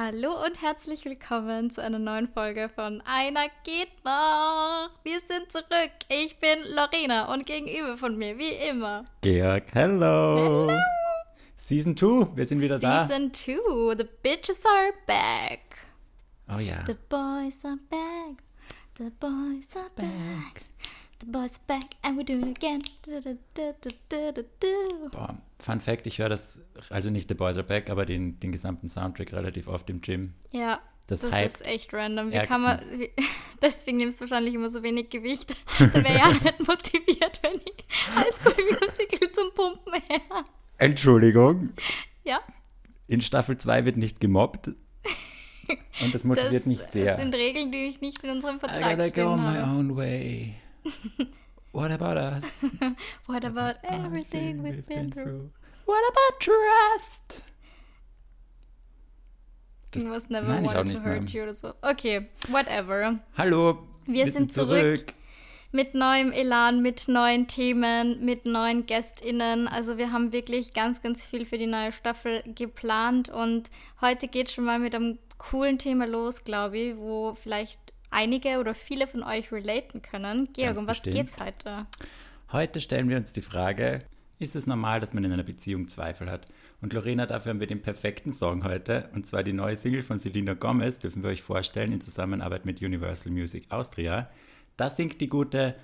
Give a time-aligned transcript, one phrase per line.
[0.00, 4.90] Hallo und herzlich willkommen zu einer neuen Folge von Einer geht noch.
[5.02, 5.90] Wir sind zurück.
[6.08, 10.68] Ich bin Lorena und gegenüber von mir, wie immer, Georg, hello.
[10.68, 10.78] Hello.
[11.56, 13.06] Season 2, wir sind wieder da.
[13.06, 13.96] Season 2.
[13.98, 15.62] The bitches are back.
[16.48, 16.84] Oh ja.
[16.86, 18.44] The boys are back.
[18.98, 20.67] The boys are back.
[21.20, 22.82] The boys are back and we're doing it again.
[23.02, 25.08] Du, du, du, du, du, du, du.
[25.10, 28.52] Boah, Fun Fact, ich höre das, also nicht The Boys Are Back, aber den, den
[28.52, 30.34] gesamten Soundtrack relativ oft im Gym.
[30.52, 32.30] Ja, Das das, ist echt random.
[32.30, 33.10] Wie kann man, wie,
[33.62, 35.56] deswegen nimmst du wahrscheinlich immer so wenig Gewicht.
[35.80, 40.44] Dann wäre ich auch nicht motiviert, wenn ich High School Musical zum Pumpen her.
[40.78, 41.70] Entschuldigung,
[42.22, 42.40] Ja,
[43.08, 44.68] in Staffel 2 wird nicht gemobbt.
[46.00, 47.16] Und das motiviert das, mich sehr.
[47.16, 49.70] das sind Regeln, die ich nicht in unserem I Vertrag gotta go my habe.
[49.70, 50.54] own way.
[51.72, 52.64] What about us?
[53.26, 55.50] What about everything we've been through?
[55.84, 57.42] What about trust?
[59.90, 61.30] Das- It was never Nein, nicht to hurt mehr.
[61.32, 61.72] you oder so.
[61.82, 63.18] Okay, whatever.
[63.36, 65.14] Hallo, Wir sind zurück.
[65.70, 69.68] Mit neuem Elan, mit neuen Themen, mit neuen GästInnen.
[69.68, 73.68] Also wir haben wirklich ganz, ganz viel für die neue Staffel geplant und
[74.00, 78.74] heute geht schon mal mit einem coolen Thema los, glaube ich, wo vielleicht einige oder
[78.74, 80.48] viele von euch relaten können.
[80.52, 81.16] Georg, Ganz um was bestimmt.
[81.16, 81.86] geht's heute?
[82.52, 84.00] Heute stellen wir uns die Frage,
[84.38, 86.46] ist es normal, dass man in einer Beziehung Zweifel hat?
[86.80, 90.18] Und Lorena, dafür haben wir den perfekten Song heute, und zwar die neue Single von
[90.18, 94.30] Selena Gomez, dürfen wir euch vorstellen, in Zusammenarbeit mit Universal Music Austria.
[94.76, 95.74] Da singt die Gute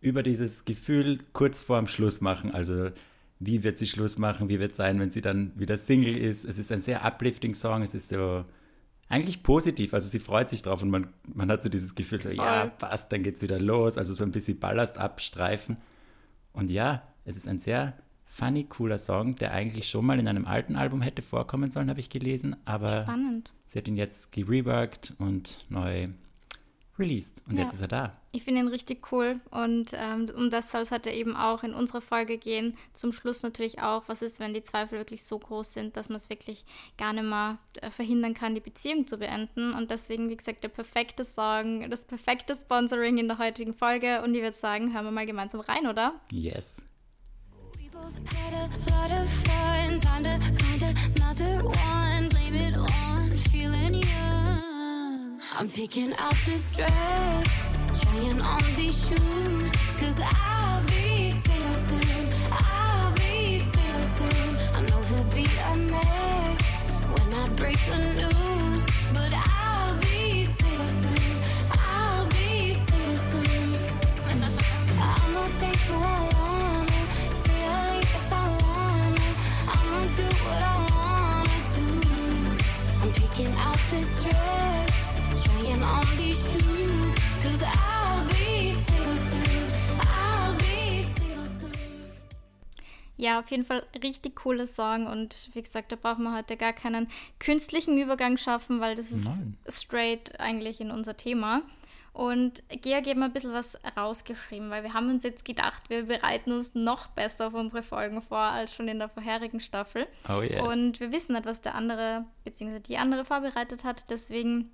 [0.00, 2.90] über dieses Gefühl kurz vorm Schluss machen, also
[3.40, 6.44] wie wird sie Schluss machen, wie wird es sein, wenn sie dann wieder Single ist.
[6.44, 8.44] Es ist ein sehr uplifting Song, es ist so
[9.08, 12.28] eigentlich positiv, also sie freut sich drauf und man, man hat so dieses Gefühl, so
[12.28, 12.72] ja, Voll.
[12.78, 15.76] passt, dann geht's wieder los, also so ein bisschen Ballast abstreifen.
[16.52, 17.94] Und ja, es ist ein sehr
[18.26, 22.00] funny, cooler Song, der eigentlich schon mal in einem alten Album hätte vorkommen sollen, habe
[22.00, 23.52] ich gelesen, aber Spannend.
[23.66, 26.08] sie hat ihn jetzt gereworked und neu
[26.98, 27.64] released und Ja.
[27.64, 28.12] jetzt ist er da.
[28.32, 31.72] Ich finde ihn richtig cool und ähm, um das soll es heute eben auch in
[31.74, 32.76] unserer Folge gehen.
[32.92, 36.16] Zum Schluss natürlich auch, was ist, wenn die Zweifel wirklich so groß sind, dass man
[36.16, 36.64] es wirklich
[36.98, 39.72] gar nicht mehr äh, verhindern kann, die Beziehung zu beenden.
[39.72, 44.22] Und deswegen, wie gesagt, der perfekte Song, das perfekte Sponsoring in der heutigen Folge.
[44.22, 46.14] Und ich würde sagen, hören wir mal gemeinsam rein, oder?
[46.30, 46.72] Yes.
[47.78, 49.98] We both had a lot of fun.
[50.00, 50.82] Time to find
[51.16, 52.28] another one.
[52.28, 54.37] Blame it on feeling young.
[55.56, 57.66] I'm picking out this dress,
[58.00, 59.72] trying on these shoes.
[59.98, 62.28] Cause I'll be single soon.
[62.52, 64.56] I'll be single soon.
[64.74, 66.60] I know he'll be a mess
[67.12, 68.86] when I break the news.
[69.12, 71.36] But I'll be single soon.
[71.72, 73.76] I'll be single soon.
[75.00, 77.00] I'ma take who I wanna,
[77.38, 79.28] stay late if I wanna.
[79.74, 81.86] I'ma do what I wanna do.
[83.02, 84.67] I'm picking out this dress,
[93.20, 96.72] Ja, auf jeden Fall richtig cooler Song und wie gesagt, da brauchen wir heute gar
[96.72, 97.08] keinen
[97.40, 99.58] künstlichen Übergang schaffen, weil das ist Nein.
[99.68, 101.62] straight eigentlich in unser Thema.
[102.12, 106.04] Und Georg hat mal ein bisschen was rausgeschrieben, weil wir haben uns jetzt gedacht, wir
[106.04, 110.06] bereiten uns noch besser auf unsere Folgen vor als schon in der vorherigen Staffel.
[110.28, 110.62] Oh yes.
[110.62, 112.78] Und wir wissen nicht, was der andere bzw.
[112.80, 114.10] die andere vorbereitet hat.
[114.10, 114.70] Deswegen,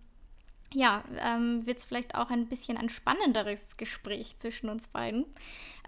[0.73, 5.25] ja, ähm, wird es vielleicht auch ein bisschen ein spannenderes Gespräch zwischen uns beiden.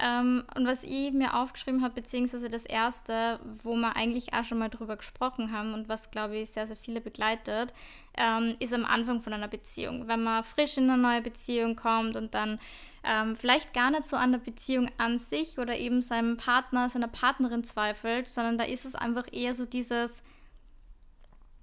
[0.00, 4.58] Ähm, und was ich mir aufgeschrieben habe, beziehungsweise das erste, wo wir eigentlich auch schon
[4.58, 7.72] mal drüber gesprochen haben und was, glaube ich, sehr, sehr viele begleitet,
[8.16, 10.06] ähm, ist am Anfang von einer Beziehung.
[10.06, 12.60] Wenn man frisch in eine neue Beziehung kommt und dann
[13.02, 17.08] ähm, vielleicht gar nicht so an der Beziehung an sich oder eben seinem Partner, seiner
[17.08, 20.22] Partnerin zweifelt, sondern da ist es einfach eher so dieses,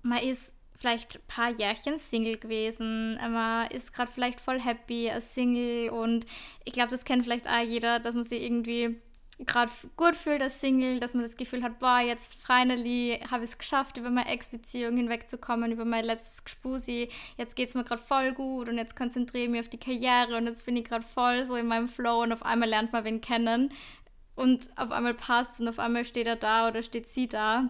[0.02, 0.53] man ist
[0.84, 6.26] vielleicht ein paar Jährchen Single gewesen, man ist gerade vielleicht voll happy als Single und
[6.66, 8.97] ich glaube, das kennt vielleicht auch jeder, dass man sich irgendwie
[9.40, 13.52] gerade gut fühlt als Single, dass man das Gefühl hat, boah, jetzt finally habe ich
[13.52, 17.08] es geschafft, über meine Ex-Beziehung hinwegzukommen, über mein letztes Gespusi,
[17.38, 20.36] jetzt geht es mir gerade voll gut und jetzt konzentriere ich mich auf die Karriere
[20.36, 23.06] und jetzt bin ich gerade voll so in meinem Flow und auf einmal lernt man
[23.06, 23.72] wen kennen
[24.36, 27.70] und auf einmal passt und auf einmal steht er da oder steht sie da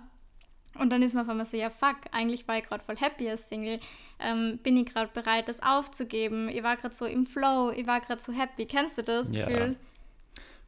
[0.79, 3.29] und dann ist man auf einmal so, ja fuck, eigentlich war ich gerade voll happy
[3.29, 3.79] als Single.
[4.19, 6.49] Ähm, bin ich gerade bereit, das aufzugeben?
[6.49, 8.65] Ich war gerade so im Flow, ich war gerade so happy.
[8.65, 9.45] Kennst du das Ja.
[9.47, 9.75] Gefühl?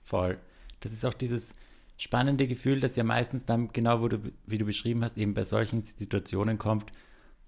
[0.03, 0.37] Voll.
[0.81, 1.53] Das ist auch dieses
[1.97, 5.43] spannende Gefühl, das ja meistens dann, genau wo du, wie du beschrieben hast, eben bei
[5.43, 6.91] solchen Situationen kommt,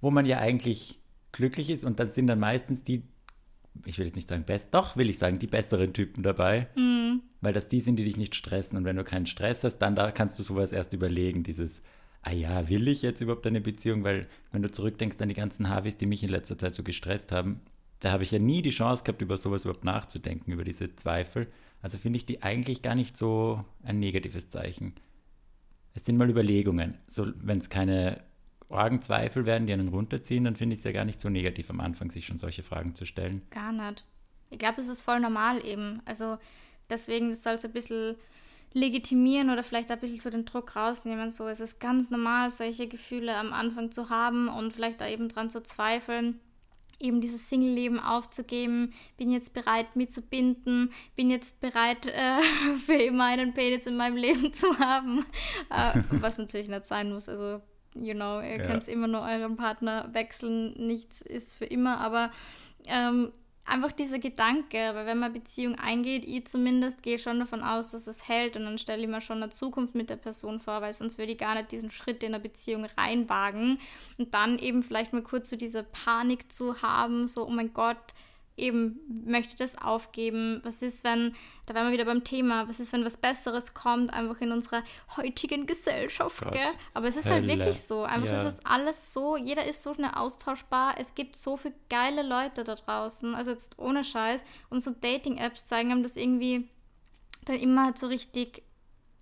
[0.02, 1.00] wo man ja eigentlich
[1.34, 3.04] glücklich ist und dann sind dann meistens die,
[3.86, 6.68] ich will jetzt nicht sagen best, doch will ich sagen, die besseren Typen dabei,
[7.42, 9.96] weil das die sind, die dich nicht stressen und wenn du keinen Stress hast, dann
[9.96, 11.82] da kannst du sowas erst überlegen, dieses
[12.28, 14.04] ah ja, will ich jetzt überhaupt eine Beziehung?
[14.04, 17.32] Weil wenn du zurückdenkst an die ganzen Harveys, die mich in letzter Zeit so gestresst
[17.32, 17.62] haben,
[18.00, 21.48] da habe ich ja nie die Chance gehabt, über sowas überhaupt nachzudenken, über diese Zweifel.
[21.82, 24.94] Also finde ich die eigentlich gar nicht so ein negatives Zeichen.
[25.94, 26.98] Es sind mal Überlegungen.
[27.08, 28.22] So, wenn es keine
[28.70, 31.80] Orgenzweifel werden, die einen runterziehen, dann finde ich es ja gar nicht so negativ am
[31.80, 33.42] Anfang, sich schon solche Fragen zu stellen.
[33.50, 34.06] Gar nicht.
[34.50, 36.02] Ich glaube, es ist voll normal eben.
[36.06, 36.38] Also
[36.90, 38.16] deswegen soll es ein bisschen
[38.74, 41.32] legitimieren oder vielleicht ein bisschen so den Druck rausnehmen.
[41.32, 45.30] So, es ist ganz normal, solche Gefühle am Anfang zu haben und vielleicht da eben
[45.30, 46.40] dran zu zweifeln
[47.00, 52.42] eben dieses Single-Leben aufzugeben, bin jetzt bereit, mich zu binden, bin jetzt bereit, äh,
[52.86, 55.26] für immer einen Penis in meinem Leben zu haben,
[55.70, 57.30] äh, was natürlich nicht sein muss.
[57.30, 57.62] Also,
[57.94, 58.66] you know, ihr ja.
[58.66, 62.32] könnt immer nur euren Partner wechseln, nichts ist für immer, aber
[62.88, 63.32] ähm,
[63.68, 68.08] einfach dieser Gedanke, weil wenn man Beziehung eingeht, ich zumindest gehe schon davon aus, dass
[68.08, 70.94] es hält und dann stelle ich mir schon eine Zukunft mit der Person vor, weil
[70.94, 73.80] sonst würde ich gar nicht diesen Schritt in eine Beziehung reinwagen.
[74.18, 77.98] Und dann eben vielleicht mal kurz so diese Panik zu haben, so, oh mein Gott,
[78.58, 80.60] eben möchte das aufgeben?
[80.64, 84.12] Was ist, wenn, da wären wir wieder beim Thema, was ist, wenn was Besseres kommt,
[84.12, 84.84] einfach in unserer
[85.16, 86.72] heutigen Gesellschaft, Gott, gell?
[86.94, 87.52] Aber es ist halt Hölle.
[87.52, 88.04] halt wirklich so.
[88.04, 88.42] Einfach ja.
[88.42, 90.96] ist es alles so, jeder ist so schnell austauschbar.
[91.00, 94.44] Es gibt so viele geile Leute da draußen, also jetzt ohne Scheiß.
[94.70, 96.68] Und so Dating-Apps zeigen einem das irgendwie
[97.46, 98.64] dann immer halt so richtig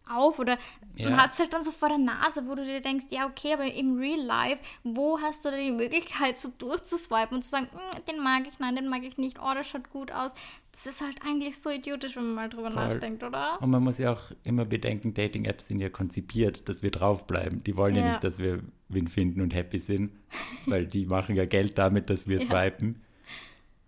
[0.07, 0.57] auf oder
[0.95, 1.09] ja.
[1.09, 3.53] man hat es halt dann so vor der Nase, wo du dir denkst, ja okay,
[3.53, 7.67] aber im Real Life, wo hast du denn die Möglichkeit so durchzuswipen und zu sagen,
[7.71, 10.33] hm, den mag ich, nein, den mag ich nicht, oh, das schaut gut aus.
[10.71, 12.87] Das ist halt eigentlich so idiotisch, wenn man mal drüber Voll.
[12.87, 13.61] nachdenkt, oder?
[13.61, 17.63] Und man muss ja auch immer bedenken, Dating-Apps sind ja konzipiert, dass wir draufbleiben.
[17.63, 20.11] Die wollen ja, ja nicht, dass wir Win finden und happy sind,
[20.65, 22.45] weil die machen ja Geld damit, dass wir ja.
[22.45, 23.01] swipen.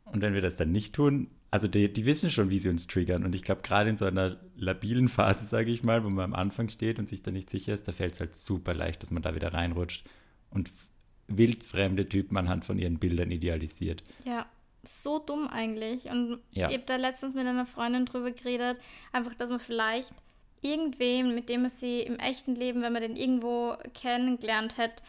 [0.06, 2.88] Und wenn wir das dann nicht tun, also die, die wissen schon, wie sie uns
[2.88, 3.24] triggern.
[3.24, 6.34] Und ich glaube, gerade in so einer labilen Phase, sage ich mal, wo man am
[6.34, 9.12] Anfang steht und sich da nicht sicher ist, da fällt es halt super leicht, dass
[9.12, 10.06] man da wieder reinrutscht
[10.50, 10.72] und
[11.28, 14.04] wildfremde Typen anhand von ihren Bildern idealisiert.
[14.24, 14.46] Ja,
[14.84, 16.06] so dumm eigentlich.
[16.06, 16.70] Und ja.
[16.70, 18.80] ich habe da letztens mit einer Freundin drüber geredet,
[19.12, 20.14] einfach, dass man vielleicht
[20.62, 25.04] irgendwem, mit dem man sie im echten Leben, wenn man den irgendwo kennengelernt hat,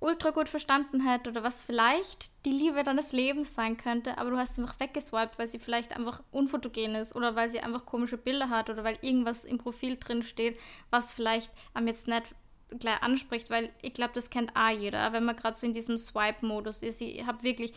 [0.00, 4.38] ultra gut verstanden hätte oder was vielleicht die Liebe deines Lebens sein könnte, aber du
[4.38, 8.16] hast sie einfach weggeswiped, weil sie vielleicht einfach unfotogen ist oder weil sie einfach komische
[8.16, 10.58] Bilder hat oder weil irgendwas im Profil drin steht,
[10.90, 12.24] was vielleicht am jetzt nicht
[12.78, 15.98] gleich anspricht, weil ich glaube, das kennt auch jeder, wenn man gerade so in diesem
[15.98, 17.00] Swipe-Modus ist.
[17.00, 17.72] Ich habe wirklich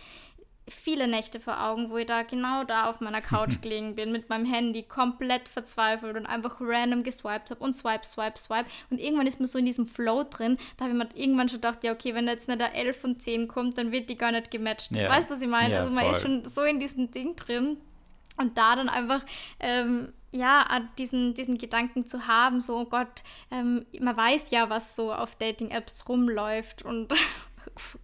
[0.67, 4.29] viele Nächte vor Augen, wo ich da genau da auf meiner Couch gelegen bin, mit
[4.29, 8.69] meinem Handy komplett verzweifelt und einfach random geswiped habe und swipe, swipe, swipe.
[8.89, 11.61] Und irgendwann ist man so in diesem Flow drin, da habe ich mir irgendwann schon
[11.61, 14.17] gedacht, ja, okay, wenn da jetzt nicht der 11 von 10 kommt, dann wird die
[14.17, 14.91] gar nicht gematcht.
[14.91, 15.09] Ja.
[15.09, 15.73] Weißt du, was ich meine?
[15.73, 16.13] Ja, also man voll.
[16.13, 17.77] ist schon so in diesem Ding drin.
[18.37, 19.21] Und da dann einfach,
[19.59, 20.65] ähm, ja,
[20.97, 25.35] diesen, diesen Gedanken zu haben, so, oh Gott, ähm, man weiß ja, was so auf
[25.35, 27.13] Dating-Apps rumläuft und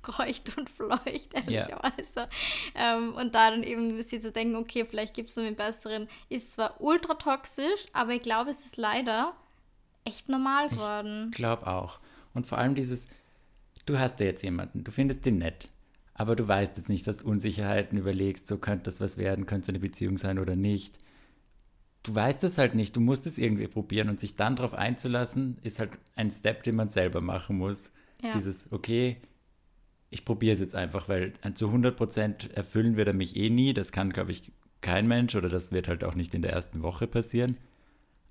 [0.01, 2.27] kreucht und fleucht, ehrlicherweise.
[2.75, 2.97] Ja.
[2.97, 6.07] Ähm, und da dann eben sie zu denken, okay, vielleicht gibt es noch einen besseren,
[6.29, 9.33] ist zwar ultra toxisch, aber ich glaube, es ist leider
[10.03, 11.27] echt normal geworden.
[11.31, 11.99] Ich glaube auch.
[12.33, 13.05] Und vor allem dieses,
[13.85, 15.69] du hast ja jetzt jemanden, du findest den nett,
[16.13, 19.63] aber du weißt jetzt nicht, dass du Unsicherheiten überlegst, so könnte das was werden, könnte
[19.63, 20.97] es eine Beziehung sein oder nicht.
[22.03, 25.57] Du weißt es halt nicht, du musst es irgendwie probieren und sich dann darauf einzulassen,
[25.63, 27.91] ist halt ein Step, den man selber machen muss.
[28.21, 28.33] Ja.
[28.33, 29.17] Dieses, okay,
[30.09, 33.73] ich probiere es jetzt einfach, weil zu 100% erfüllen wird er mich eh nie.
[33.73, 34.51] Das kann, glaube ich,
[34.81, 37.57] kein Mensch oder das wird halt auch nicht in der ersten Woche passieren.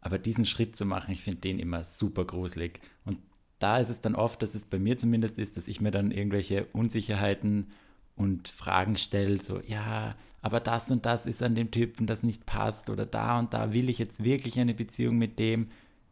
[0.00, 2.80] Aber diesen Schritt zu machen, ich finde den immer super gruselig.
[3.04, 3.18] Und
[3.58, 6.10] da ist es dann oft, dass es bei mir zumindest ist, dass ich mir dann
[6.10, 7.68] irgendwelche Unsicherheiten
[8.16, 12.46] und Fragen stelle, so, ja, aber das und das ist an dem Typen, das nicht
[12.46, 15.68] passt oder da und da will ich jetzt wirklich eine Beziehung mit dem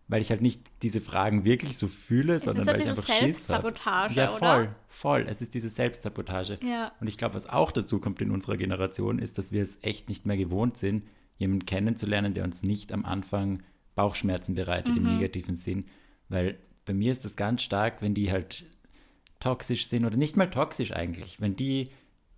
[0.09, 3.49] weil ich halt nicht diese Fragen wirklich so fühle, es sondern weil ich einfach Schiss
[3.49, 3.73] habe.
[4.15, 4.77] Ja, voll, oder?
[4.89, 5.27] voll.
[5.29, 6.59] Es ist diese Selbstsabotage.
[6.63, 6.93] Ja.
[7.01, 10.09] Und ich glaube, was auch dazu kommt in unserer Generation, ist, dass wir es echt
[10.09, 11.03] nicht mehr gewohnt sind,
[11.39, 13.63] jemanden kennenzulernen, der uns nicht am Anfang
[13.95, 15.07] Bauchschmerzen bereitet mhm.
[15.07, 15.87] im negativen Sinn.
[16.29, 18.65] Weil bei mir ist das ganz stark, wenn die halt
[19.41, 21.89] toxisch sind oder nicht mal toxisch eigentlich, wenn die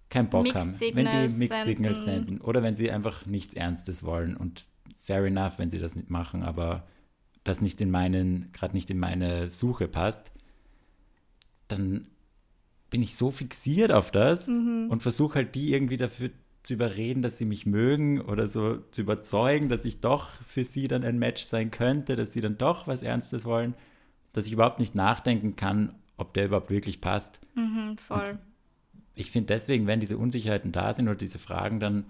[0.09, 4.03] keinen Bock Mixed haben, wenn die Mixed Signals senden oder wenn sie einfach nichts Ernstes
[4.03, 6.87] wollen und fair enough, wenn sie das nicht machen, aber
[7.49, 10.31] das nicht in meinen, gerade nicht in meine Suche passt,
[11.69, 12.07] dann
[12.91, 14.89] bin ich so fixiert auf das mhm.
[14.91, 16.31] und versuche halt die irgendwie dafür
[16.63, 20.89] zu überreden, dass sie mich mögen oder so zu überzeugen, dass ich doch für sie
[20.89, 23.75] dann ein Match sein könnte, dass sie dann doch was Ernstes wollen,
[24.33, 27.41] dass ich überhaupt nicht nachdenken kann, ob der überhaupt wirklich passt.
[27.55, 28.31] Mhm, voll.
[28.31, 28.39] Und
[29.15, 32.05] ich finde deswegen, wenn diese Unsicherheiten da sind oder diese Fragen, dann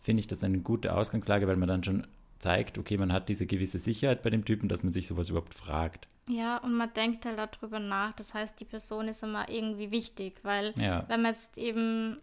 [0.00, 2.06] finde ich das eine gute Ausgangslage, weil man dann schon
[2.38, 5.54] zeigt, okay, man hat diese gewisse Sicherheit bei dem Typen, dass man sich sowas überhaupt
[5.54, 6.06] fragt.
[6.28, 8.12] Ja, und man denkt halt darüber nach.
[8.12, 11.04] Das heißt, die Person ist immer irgendwie wichtig, weil Ja.
[11.08, 12.18] wenn man jetzt eben,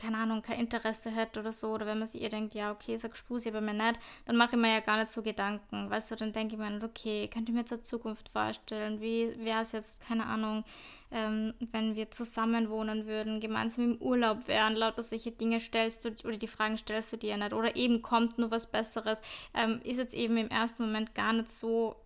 [0.00, 2.96] keine Ahnung, kein Interesse hat oder so, oder wenn man sich ihr denkt, ja, okay,
[2.96, 5.90] sag Spusi, aber mir nicht, dann mache ich mir ja gar nicht so Gedanken.
[5.90, 9.00] Weißt du, dann denke ich mir, okay, könnte ich mir jetzt eine Zukunft vorstellen?
[9.00, 10.64] Wie wäre es jetzt, keine Ahnung,
[11.10, 16.10] ähm, wenn wir zusammen wohnen würden, gemeinsam im Urlaub wären, lauter solche Dinge stellst du,
[16.24, 19.20] oder die Fragen stellst du dir nicht, oder eben kommt nur was Besseres,
[19.52, 21.96] ähm, ist jetzt eben im ersten Moment gar nicht so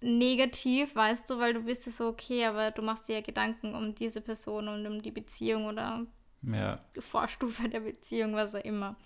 [0.00, 3.74] negativ, weißt du, weil du bist ja so, okay, aber du machst dir ja Gedanken
[3.74, 6.04] um diese Person und um die Beziehung oder
[6.52, 8.96] Ja, Vorstufe der Beziehung, was auch immer.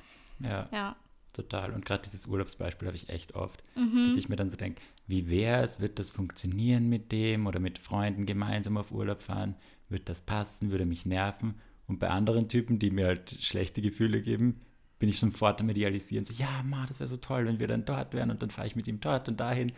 [0.41, 0.97] ja, Ja.
[1.33, 1.73] total.
[1.73, 4.09] Und gerade dieses Urlaubsbeispiel habe ich echt oft, Mhm.
[4.09, 7.61] dass ich mir dann so denke, wie wäre es, wird das funktionieren mit dem oder
[7.61, 9.55] mit Freunden gemeinsam auf Urlaub fahren?
[9.89, 10.71] Wird das passen?
[10.71, 11.55] Würde mich nerven?
[11.87, 14.61] Und bei anderen Typen, die mir halt schlechte Gefühle geben,
[14.99, 16.25] bin ich sofort am Idealisieren.
[16.27, 18.67] So, ja, ma, das wäre so toll, wenn wir dann dort wären und dann fahre
[18.67, 19.73] ich mit ihm dort und dahin.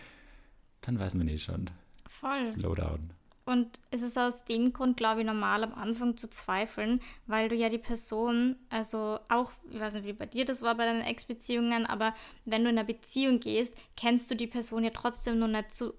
[0.80, 1.70] Dann weiß man eh schon.
[2.08, 2.46] Voll.
[2.52, 3.10] Slow down.
[3.50, 7.56] Und es ist aus dem Grund, glaube ich, normal am Anfang zu zweifeln, weil du
[7.56, 11.02] ja die Person, also auch, ich weiß nicht, wie bei dir das war bei deinen
[11.02, 12.14] Ex-Beziehungen, aber
[12.44, 15.94] wenn du in eine Beziehung gehst, kennst du die Person ja trotzdem noch nicht zu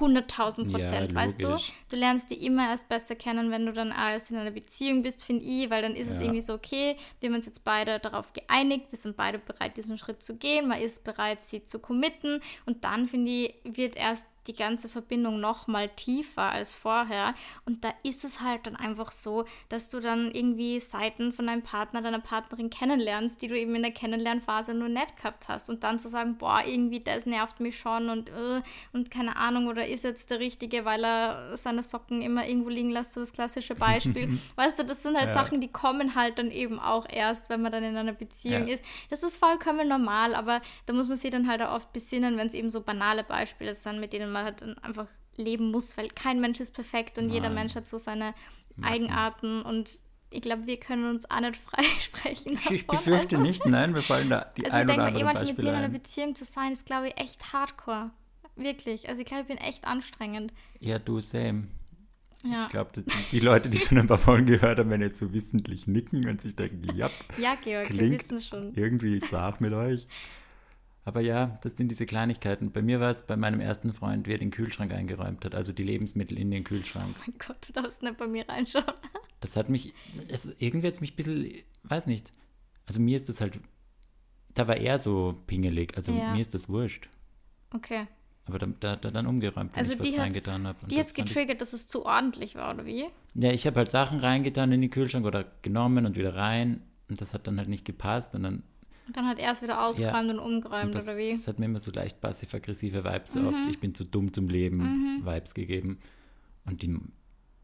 [0.00, 1.48] 100.000 Ja, Prozent, weißt du?
[1.88, 5.24] Du lernst die immer erst besser kennen, wenn du dann erst in einer Beziehung bist,
[5.24, 6.24] finde ich, weil dann ist es Ja.
[6.24, 9.96] irgendwie so, okay, wir haben uns jetzt beide darauf geeinigt, wir sind beide bereit, diesen
[9.98, 14.26] Schritt zu gehen, man ist bereit, sie zu committen und dann, finde ich, wird erst
[14.46, 17.34] die ganze Verbindung noch mal tiefer als vorher.
[17.64, 21.62] Und da ist es halt dann einfach so, dass du dann irgendwie Seiten von deinem
[21.62, 25.68] Partner, deiner Partnerin kennenlernst, die du eben in der Kennenlernphase nur nicht gehabt hast.
[25.68, 28.62] Und dann zu sagen, boah, irgendwie das nervt mich schon und, äh,
[28.92, 32.90] und keine Ahnung, oder ist jetzt der Richtige, weil er seine Socken immer irgendwo liegen
[32.90, 34.28] lässt, so das klassische Beispiel.
[34.56, 35.32] weißt du, das sind halt Ja.
[35.34, 38.74] Sachen, die kommen halt dann eben auch erst, wenn man dann in einer Beziehung Ja.
[38.74, 38.84] ist.
[39.10, 42.46] Das ist vollkommen normal, aber da muss man sich dann halt auch oft besinnen, wenn
[42.48, 46.08] es eben so banale Beispiele sind, mit denen man halt dann einfach leben muss, weil
[46.08, 47.54] kein Mensch ist perfekt und jeder Nein.
[47.54, 48.34] Mensch hat so seine
[48.76, 48.92] Macken.
[48.94, 49.90] Eigenarten und
[50.30, 52.58] ich glaube, wir können uns auch nicht freisprechen.
[52.70, 55.38] Ich befürchte also, nicht, nein, wir fallen da die Also ein ich oder anderen jemand
[55.38, 55.92] mit mir Beispiele in einer ein.
[55.92, 58.10] Beziehung zu sein, ist, glaube ich, echt hardcore.
[58.56, 59.08] Wirklich.
[59.08, 60.52] Also ich glaube, ich bin echt anstrengend.
[60.80, 61.68] Ja, du, same.
[62.44, 62.90] Ja, Ich glaube,
[63.32, 66.40] die Leute, die schon ein paar Folgen gehört haben, werden jetzt so wissentlich nicken und
[66.40, 68.72] sich denken, ja, ja Georg, wir klingt wissen schon.
[68.74, 70.06] irgendwie zart mit euch.
[71.06, 72.72] Aber ja, das sind diese Kleinigkeiten.
[72.72, 75.72] Bei mir war es bei meinem ersten Freund, wie er den Kühlschrank eingeräumt hat, also
[75.72, 77.14] die Lebensmittel in den Kühlschrank.
[77.16, 78.84] Oh mein Gott, du darfst nicht bei mir reinschauen.
[79.40, 79.94] Das hat mich,
[80.26, 81.52] es, irgendwie hat es mich ein bisschen,
[81.84, 82.32] weiß nicht.
[82.86, 83.60] Also mir ist das halt,
[84.54, 86.32] da war er so pingelig, also Ja.
[86.32, 87.08] mir ist das wurscht.
[87.72, 88.08] Okay.
[88.46, 90.86] Aber da, da hat er dann umgeräumt, wenn Also ich was reingetan habe.
[90.88, 93.04] die hat's getriggert, dass es zu ordentlich war, oder wie?
[93.34, 97.20] Ja, ich habe halt Sachen reingetan in den Kühlschrank oder genommen und wieder rein und
[97.20, 98.64] das hat dann halt nicht gepasst und dann
[99.06, 101.32] Und dann hat er es wieder ausgeräumt und und umgeräumt, das, oder wie?
[101.32, 101.36] Mhm.
[101.36, 105.22] das hat mir immer so leicht passiv-aggressive Vibes auf ich bin zu dumm zum Leben
[105.24, 105.98] Vibes gegeben
[106.64, 106.98] und die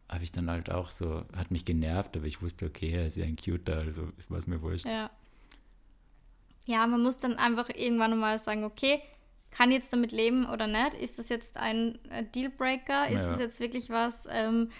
[0.09, 3.17] habe ich dann halt auch so, hat mich genervt, aber ich wusste, okay, er ist
[3.17, 4.85] ja ein Cuter, also ist was mir wurscht.
[4.85, 5.11] Ja.
[6.67, 9.01] Ja, man muss dann einfach irgendwann mal sagen, okay,
[9.51, 10.95] kann ich jetzt damit leben oder nicht?
[10.95, 13.09] Ist das jetzt ein äh, Dealbreaker?
[13.09, 13.31] Ist Ja.
[13.31, 14.71] das jetzt wirklich was, ähm,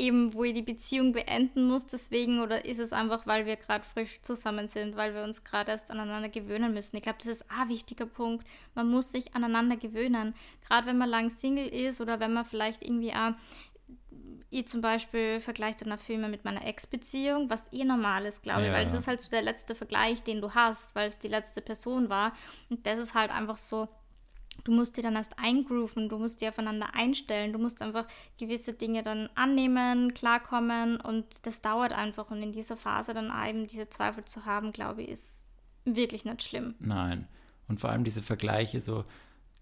[0.00, 2.40] eben, wo ich die Beziehung beenden muss deswegen?
[2.40, 5.90] Oder ist es einfach, weil wir gerade frisch zusammen sind, weil wir uns gerade erst
[5.90, 6.96] aneinander gewöhnen müssen?
[6.96, 8.46] Ich glaube, das ist ein wichtiger Punkt.
[8.74, 10.34] Man muss sich aneinander gewöhnen.
[10.66, 13.32] Gerade wenn man lang Single ist oder wenn man vielleicht irgendwie auch
[14.52, 18.66] ich zum Beispiel vergleiche dann Filme mit meiner Ex-Beziehung, was eh normal ist, glaube ich,
[18.66, 18.72] Ja.
[18.72, 21.60] weil das ist halt so der letzte Vergleich, den du hast, weil es die letzte
[21.60, 22.32] Person war.
[22.68, 23.88] Und das ist halt einfach so,
[24.64, 28.06] du musst dir dann erst eingrooven, du musst dir aufeinander einstellen, du musst einfach
[28.38, 32.30] gewisse Dinge dann annehmen, klarkommen und das dauert einfach.
[32.30, 35.44] Und in dieser Phase dann eben diese Zweifel zu haben, glaube ich, ist
[35.84, 36.74] wirklich nicht schlimm.
[36.78, 37.26] Nein.
[37.68, 39.04] Und vor allem diese Vergleiche, so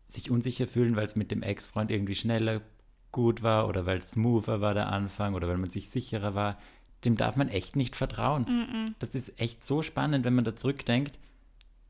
[0.08, 2.62] sich unsicher fühlen, weil es mit dem Ex-Freund irgendwie schneller
[3.12, 6.58] gut war oder weil es smoother war der Anfang oder weil man sich sicherer war,
[7.04, 8.94] dem darf man echt nicht vertrauen.
[8.98, 11.18] Das ist echt so spannend, wenn man da zurückdenkt.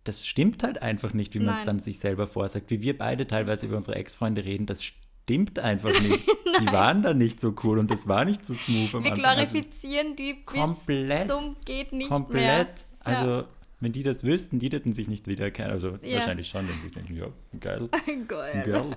[0.08, 2.70] Das stimmt halt einfach nicht, wie man es dann sich selber vorsagt.
[2.70, 6.26] Wie wir beide teilweise über unsere Ex-Freunde reden, das stimmt einfach nicht.
[6.60, 9.24] Die waren da nicht so cool und das war nicht so smooth am Wir Anfang.
[9.26, 12.68] Also glorifizieren die bis komplett, zum geht nicht komplett.
[12.68, 12.74] mehr.
[13.00, 13.44] Also,
[13.80, 15.70] wenn die das wüssten, die hätten sich nicht wiedererkennen.
[15.72, 16.14] Also, Ja.
[16.16, 17.26] wahrscheinlich schon, wenn sie denken, ja,
[17.60, 17.88] geil,
[18.28, 18.62] Geil.
[18.66, 18.96] geil.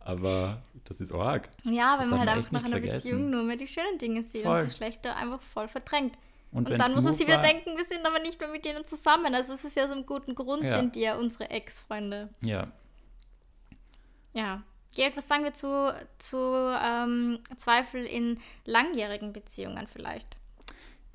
[0.00, 1.48] Aber das ist arg.
[1.64, 2.94] Ja, Das wenn man halt einfach nach einer vergessen.
[3.10, 4.60] Beziehung nur mehr die schönen Dinge sieht Voll.
[4.60, 6.16] und die schlechte einfach voll verdrängt.
[6.54, 8.86] Und, Und dann muss man sich wieder denken, wir sind aber nicht mehr mit denen
[8.86, 9.34] zusammen.
[9.34, 10.76] Also es ist ja so einem guten Grund, Ja.
[10.78, 12.30] sind die ja unsere Ex-Freunde.
[12.40, 12.68] Ja,
[14.32, 14.62] Ja.
[14.96, 20.36] Gerd, was sagen wir zu, zu ähm, Zweifel in langjährigen Beziehungen vielleicht?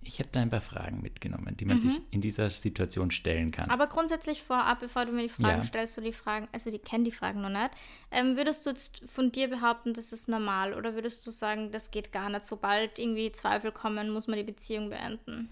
[0.09, 1.81] Ich habe da ein paar Fragen mitgenommen, die man mhm.
[1.81, 3.69] sich in dieser Situation stellen kann.
[3.69, 5.63] Aber grundsätzlich vorab, bevor du mir die Fragen ja.
[5.63, 7.69] stellst, du die Fragen, also die kennen die Fragen noch nicht,
[8.09, 11.91] ähm, würdest du jetzt von dir behaupten, das ist normal oder würdest du sagen, das
[11.91, 15.49] geht gar nicht, sobald irgendwie Zweifel kommen, muss man die Beziehung beenden?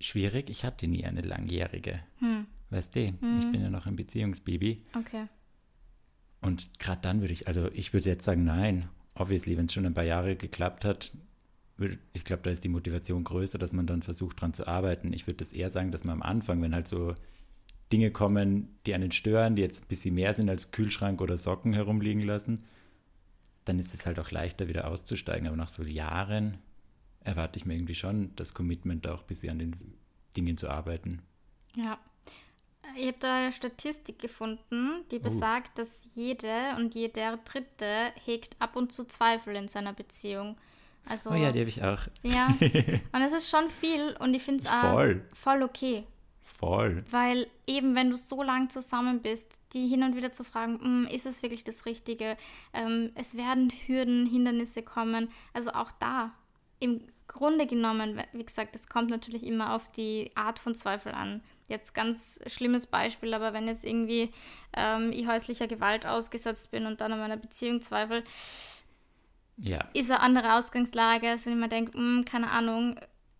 [0.00, 1.98] Schwierig, ich hatte nie eine langjährige.
[2.20, 2.46] Hm.
[2.70, 3.38] Weißt du, hm.
[3.40, 4.84] ich bin ja noch ein Beziehungsbaby.
[4.96, 5.26] Okay.
[6.40, 9.84] Und gerade dann würde ich, also ich würde jetzt sagen, nein, obviously, wenn es schon
[9.84, 11.10] ein paar Jahre geklappt hat,
[12.12, 15.12] ich glaube, da ist die Motivation größer, dass man dann versucht, dran zu arbeiten.
[15.12, 17.14] Ich würde das eher sagen, dass man am Anfang, wenn halt so
[17.92, 21.74] Dinge kommen, die einen stören, die jetzt ein bisschen mehr sind als Kühlschrank oder Socken
[21.74, 22.64] herumliegen lassen,
[23.64, 25.46] dann ist es halt auch leichter, wieder auszusteigen.
[25.46, 26.58] Aber nach so Jahren
[27.20, 29.76] erwarte ich mir irgendwie schon das Commitment, auch ein bisschen an den
[30.36, 31.20] Dingen zu arbeiten.
[31.74, 31.98] Ja.
[32.96, 35.22] Ich habe da eine Statistik gefunden, die oh.
[35.22, 35.82] besagt, oh.
[35.82, 40.56] dass jede und jeder Dritte hegt ab und zu Zweifel in seiner Beziehung.
[41.08, 42.00] Also, oh ja, die habe ich auch.
[42.22, 42.48] Ja,
[43.12, 46.04] und es ist schon viel und ich finde es auch voll okay.
[46.58, 47.04] Voll.
[47.10, 51.08] Weil eben, wenn du so lang zusammen bist, die hin und wieder zu fragen, hm,
[51.12, 52.36] ist es wirklich das Richtige?
[52.72, 55.28] Ähm, es werden Hürden, Hindernisse kommen.
[55.52, 56.32] Also auch da,
[56.78, 61.42] im Grunde genommen, wie gesagt, es kommt natürlich immer auf die Art von Zweifel an.
[61.68, 64.32] Jetzt ganz schlimmes Beispiel, aber wenn jetzt irgendwie
[64.72, 68.22] ähm, ich häuslicher Gewalt ausgesetzt bin und dann an meiner Beziehung zweifle,
[69.58, 69.84] ja.
[69.94, 72.98] ist eine andere Ausgangslage, als wenn ich mir denke, hm, keine Ahnung,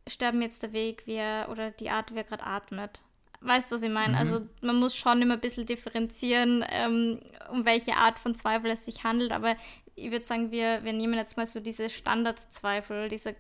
[0.09, 3.03] sterben jetzt der Weg, wie er, oder die Art, wie er gerade atmet.
[3.41, 4.15] Weißt du, was ich meine?
[4.15, 4.19] Mhm.
[4.19, 7.21] Also man muss schon immer ein bisschen differenzieren, ähm,
[7.51, 9.33] um welche Art von Zweifel es sich handelt.
[9.33, 9.57] Aber
[9.95, 13.37] ich würde sagen, wir, wir nehmen jetzt mal so diese Standardzweifel, diese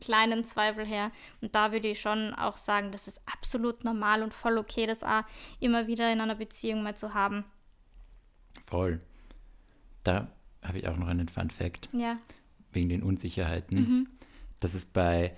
[0.00, 1.10] kleinen Zweifel her.
[1.40, 5.02] Und da würde ich schon auch sagen, das ist absolut normal und voll okay, das
[5.02, 5.24] auch
[5.58, 7.44] immer wieder in einer Beziehung mal zu haben.
[8.64, 9.00] Voll.
[10.04, 10.28] Da
[10.62, 11.88] habe ich auch noch einen Fun Fact.
[11.92, 12.18] Ja.
[12.72, 13.78] Wegen den Unsicherheiten.
[13.78, 14.08] Mhm.
[14.60, 15.32] Das ist bei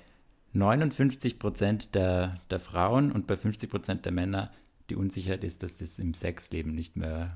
[0.52, 4.50] 59 Prozent der, der Frauen und bei 50 Prozent der Männer
[4.88, 7.28] die Unsicherheit ist, dass das im Sexleben nicht mehr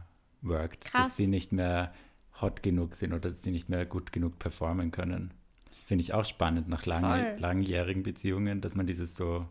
[0.43, 0.85] workt.
[0.87, 1.09] Krass.
[1.09, 1.95] Dass sie nicht mehr
[2.41, 5.33] hot genug sind oder dass sie nicht mehr gut genug performen können.
[5.87, 9.47] Finde ich auch spannend nach lange, langjährigen Beziehungen, dass man dieses so.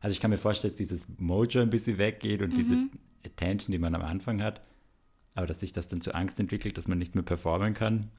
[0.00, 2.56] Also ich kann mir vorstellen, dass dieses Mojo ein bisschen weggeht und mhm.
[2.56, 2.76] diese
[3.24, 4.62] Attention, die man am Anfang hat,
[5.34, 8.10] aber dass sich das dann zu Angst entwickelt, dass man nicht mehr performen kann.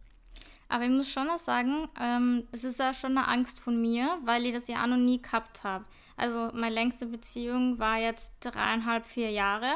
[0.69, 4.17] Aber ich muss schon noch sagen, ähm, das ist ja schon eine Angst von mir,
[4.25, 5.85] weil ich das ja auch noch nie gehabt habe.
[6.17, 9.71] Also meine längste Beziehung war jetzt dreieinhalb, vier Jahre.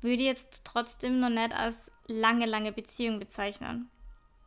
[0.00, 3.88] Würde jetzt trotzdem noch nicht als lange, lange Beziehung bezeichnen.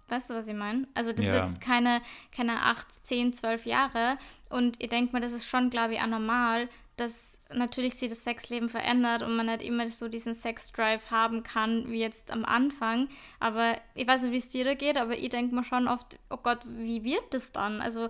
[0.09, 0.87] Weißt du, was ich meine?
[0.95, 1.43] Also das ja.
[1.43, 2.01] ist jetzt keine,
[2.31, 4.17] keine 8, 10, 12 Jahre.
[4.49, 6.67] Und ich denke mal, das ist schon, glaube ich, auch normal,
[6.99, 11.89] dass natürlich sich das Sexleben verändert und man nicht immer so diesen Sex-Drive haben kann
[11.89, 13.07] wie jetzt am Anfang.
[13.39, 16.19] Aber ich weiß nicht, wie es dir da geht, aber ich denke mir schon oft,
[16.29, 17.81] oh Gott, wie wird das dann?
[17.81, 18.09] Also,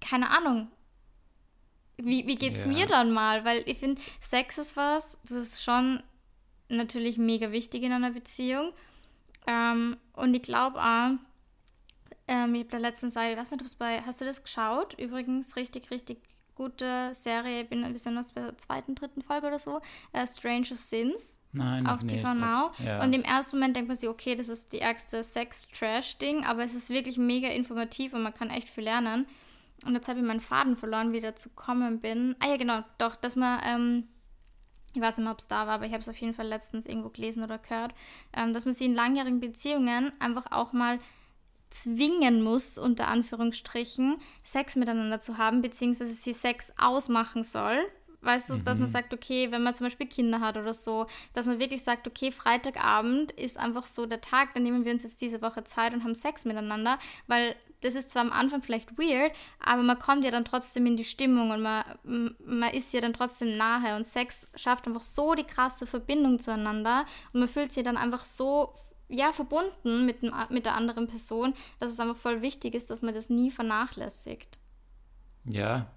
[0.00, 0.70] keine Ahnung.
[1.96, 2.74] Wie, wie geht es yeah.
[2.74, 3.44] mir dann mal?
[3.44, 6.02] Weil ich finde, Sex ist was, das ist schon
[6.68, 8.72] natürlich mega wichtig in einer Beziehung.
[9.46, 11.10] Ähm, und ich glaube auch,
[12.28, 14.98] ähm, ich habe da letztens, ich weiß nicht, ob es bei, hast du das geschaut?
[14.98, 16.18] Übrigens, richtig, richtig
[16.60, 17.62] gute Serie.
[17.62, 19.80] Ich bin ein bisschen aus der zweiten, dritten Folge oder so.
[20.14, 21.38] Uh, Stranger Sins.
[21.52, 22.16] Nein, auf nicht.
[22.16, 22.72] TV Now.
[22.84, 23.02] Ja.
[23.02, 26.74] Und im ersten Moment denkt man sich, okay, das ist die ärgste Sex-Trash-Ding, aber es
[26.74, 29.26] ist wirklich mega informativ und man kann echt viel lernen.
[29.86, 32.36] Und jetzt habe ich meinen Faden verloren, wie dazu gekommen bin.
[32.40, 34.08] Ah ja, genau, doch, dass man, ähm,
[34.92, 36.46] ich weiß nicht mehr, ob es da war, aber ich habe es auf jeden Fall
[36.46, 37.94] letztens irgendwo gelesen oder gehört,
[38.36, 40.98] ähm, dass man sie in langjährigen Beziehungen einfach auch mal
[41.70, 47.78] zwingen muss, unter Anführungsstrichen, Sex miteinander zu haben, beziehungsweise sie Sex ausmachen soll.
[48.22, 48.64] Weißt du, mhm.
[48.64, 48.92] dass man mhm.
[48.92, 52.32] sagt, okay, wenn man zum Beispiel Kinder hat oder so, dass man wirklich sagt, okay,
[52.32, 56.04] Freitagabend ist einfach so der Tag, dann nehmen wir uns jetzt diese Woche Zeit und
[56.04, 60.30] haben Sex miteinander, weil das ist zwar am Anfang vielleicht weird, aber man kommt ja
[60.30, 61.82] dann trotzdem in die Stimmung und man,
[62.44, 67.06] man ist ja dann trotzdem nahe und Sex schafft einfach so die krasse Verbindung zueinander
[67.32, 68.74] und man fühlt sich dann einfach so
[69.10, 73.14] ja, verbunden mit, mit der anderen Person, dass es einfach voll wichtig ist, dass man
[73.14, 74.58] das nie vernachlässigt.
[75.44, 75.90] Ja.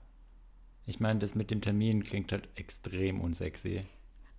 [0.85, 3.81] Ich meine, das mit dem Termin klingt halt extrem unsexy.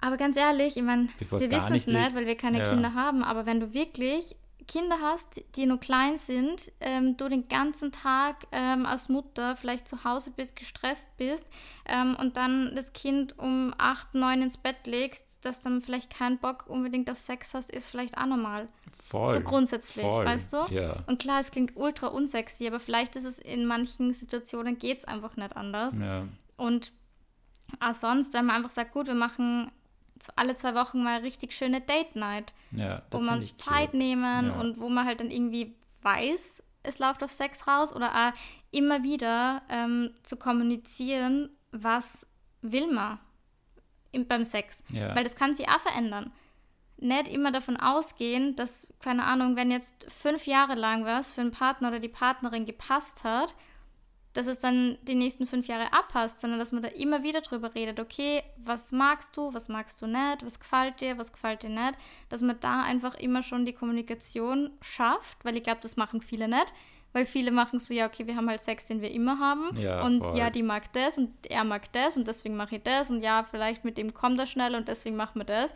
[0.01, 2.69] Aber ganz ehrlich, ich meine, wir wissen es nicht, weil wir keine ja.
[2.69, 7.49] Kinder haben, aber wenn du wirklich Kinder hast, die nur klein sind, ähm, du den
[7.49, 11.47] ganzen Tag ähm, als Mutter vielleicht zu Hause bist, gestresst bist
[11.87, 16.39] ähm, und dann das Kind um 8, 9 ins Bett legst, dass dann vielleicht keinen
[16.39, 18.69] Bock unbedingt auf Sex hast, ist vielleicht auch normal.
[19.05, 19.31] Voll.
[19.31, 20.67] So grundsätzlich, voll, weißt du?
[20.71, 21.03] Ja.
[21.07, 25.05] Und klar, es klingt ultra unsexy, aber vielleicht ist es in manchen Situationen geht es
[25.05, 25.99] einfach nicht anders.
[25.99, 26.27] Ja.
[26.57, 26.93] Und
[27.81, 29.71] auch sonst, wenn man einfach sagt, gut, wir machen
[30.37, 33.95] alle zwei Wochen mal richtig schöne Date Night, ja, wo wir uns Zeit cute.
[33.95, 34.61] nehmen ja.
[34.61, 38.33] und wo man halt dann irgendwie weiß, es läuft auf Sex raus oder auch
[38.71, 42.27] immer wieder ähm, zu kommunizieren, was
[42.63, 43.19] will man
[44.13, 44.85] im, beim Sex.
[44.91, 45.15] Ja.
[45.15, 46.33] Weil das kann sich auch verändern.
[46.97, 51.51] Nicht immer davon ausgehen, dass, keine Ahnung, wenn jetzt fünf Jahre lang was für einen
[51.51, 53.55] Partner oder die Partnerin gepasst hat,
[54.35, 57.75] dass es dann die nächsten fünf Jahre abpasst, sondern dass man da immer wieder drüber
[57.75, 61.71] redet, okay, was magst du, was magst du nicht, was gefällt dir, was gefällt dir
[61.71, 61.95] nicht,
[62.29, 66.49] dass man da einfach immer schon die Kommunikation schafft, weil ich glaube, das machen viele
[66.49, 66.73] nicht,
[67.15, 69.77] weil viele machen so, ja, okay, wir haben halt Sex, den wir immer haben.
[69.79, 70.37] Ja, und voll.
[70.37, 73.09] ja, die mag das und er mag das und deswegen mache ich das.
[73.09, 75.73] Und ja, vielleicht mit dem kommt er schnell und deswegen machen wir das.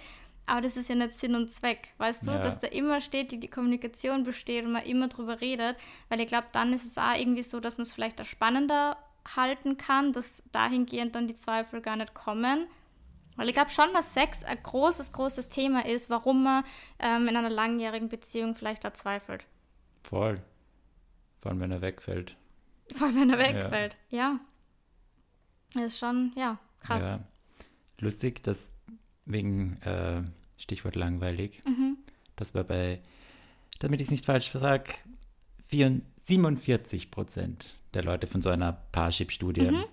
[0.48, 2.38] Aber das ist ja nicht Sinn und Zweck, weißt du, Ja.
[2.38, 5.76] dass da immer steht, die, Kommunikation besteht und man immer drüber redet,
[6.08, 8.96] weil ich glaube, dann ist es auch irgendwie so, dass man es vielleicht auch spannender
[9.37, 12.66] halten kann, dass dahingehend dann die Zweifel gar nicht kommen.
[13.37, 16.64] Weil ich glaube schon, dass Sex ein großes, großes Thema ist, warum man
[16.98, 19.44] ähm, in einer langjährigen Beziehung vielleicht da zweifelt.
[20.02, 20.37] Voll.
[21.40, 22.37] Vor allem, wenn er wegfällt.
[22.94, 23.96] Vor allem, wenn er wegfällt.
[24.08, 24.40] Ja.
[25.74, 27.02] Das ist schon, ja, krass.
[27.02, 27.20] Ja.
[28.00, 28.58] Lustig, dass
[29.24, 30.22] wegen äh,
[30.59, 31.97] Stichwort langweilig, Mhm.
[32.37, 33.01] das war bei,
[33.79, 34.92] damit ich es nicht falsch sage,
[35.71, 39.85] 47 Prozent der Leute von so einer Parship-Studie Mhm.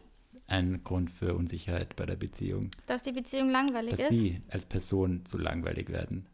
[0.47, 4.09] ein Grund für Unsicherheit bei der Beziehung, Dass die Beziehung langweilig dass ist.
[4.09, 6.27] sie als Person zu langweilig werden.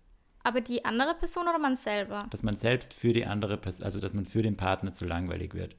[0.44, 2.26] Aber die andere Person oder man selber?
[2.32, 5.54] Dass man selbst für die andere Person, also dass man für den Partner zu langweilig
[5.54, 5.76] wird.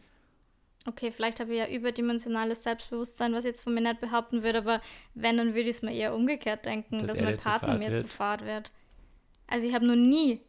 [0.86, 4.58] Okay, vielleicht habe ich ja überdimensionales Selbstbewusstsein, was ich jetzt von mir nicht behaupten würde,
[4.58, 4.80] aber
[5.14, 7.78] wenn, dann würde ich es mir eher umgekehrt denken, Dass dass, mein zu Partner fad
[7.78, 8.00] mir wird?
[8.00, 8.70] zu fad wird.
[9.46, 10.40] Also ich habe noch nie,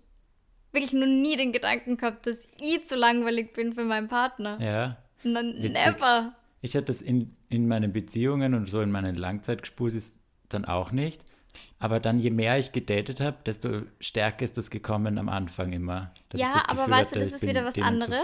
[0.71, 4.59] wirklich noch nie den Gedanken gehabt, dass ich zu langweilig bin für meinen Partner.
[4.59, 4.97] Ja.
[5.23, 5.71] Witzig.
[5.71, 6.33] never.
[6.61, 10.13] Ich hatte das in, in meinen Beziehungen und so in meinen Langzeitgespusis
[10.49, 11.25] dann auch nicht.
[11.79, 16.13] Aber dann, je mehr ich gedatet habe, desto stärker ist das gekommen am Anfang immer.
[16.33, 18.23] Ja, ich das aber Gefühl weißt du, hatte, das ich ist wieder was zu anderes.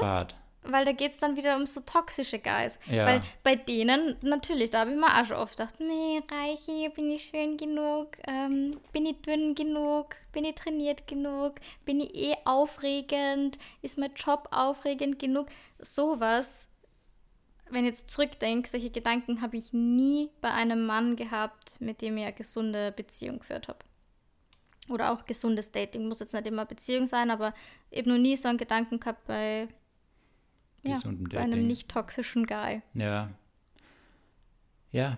[0.63, 2.77] Weil da geht es dann wieder um so toxische Guys.
[2.91, 3.05] Ja.
[3.05, 7.09] Weil bei denen, natürlich, da habe ich mir auch schon oft gedacht, nee, Reichi, bin
[7.11, 8.17] ich schön genug?
[8.27, 10.15] Ähm, bin ich dünn genug?
[10.33, 11.55] Bin ich trainiert genug?
[11.85, 13.57] Bin ich eh aufregend?
[13.81, 15.47] Ist mein Job aufregend genug?
[15.79, 16.67] Sowas,
[17.69, 22.17] wenn ich jetzt zurückdenke, solche Gedanken habe ich nie bei einem Mann gehabt, mit dem
[22.17, 23.79] ich eine gesunde Beziehung geführt habe.
[24.89, 26.07] Oder auch gesundes Dating.
[26.07, 27.53] Muss jetzt nicht immer Beziehung sein, aber
[27.91, 29.67] eben noch nie so einen Gedanken gehabt bei
[30.83, 32.81] ja, bei einem nicht toxischen Guy.
[32.93, 33.29] Ja.
[34.91, 35.17] Ja.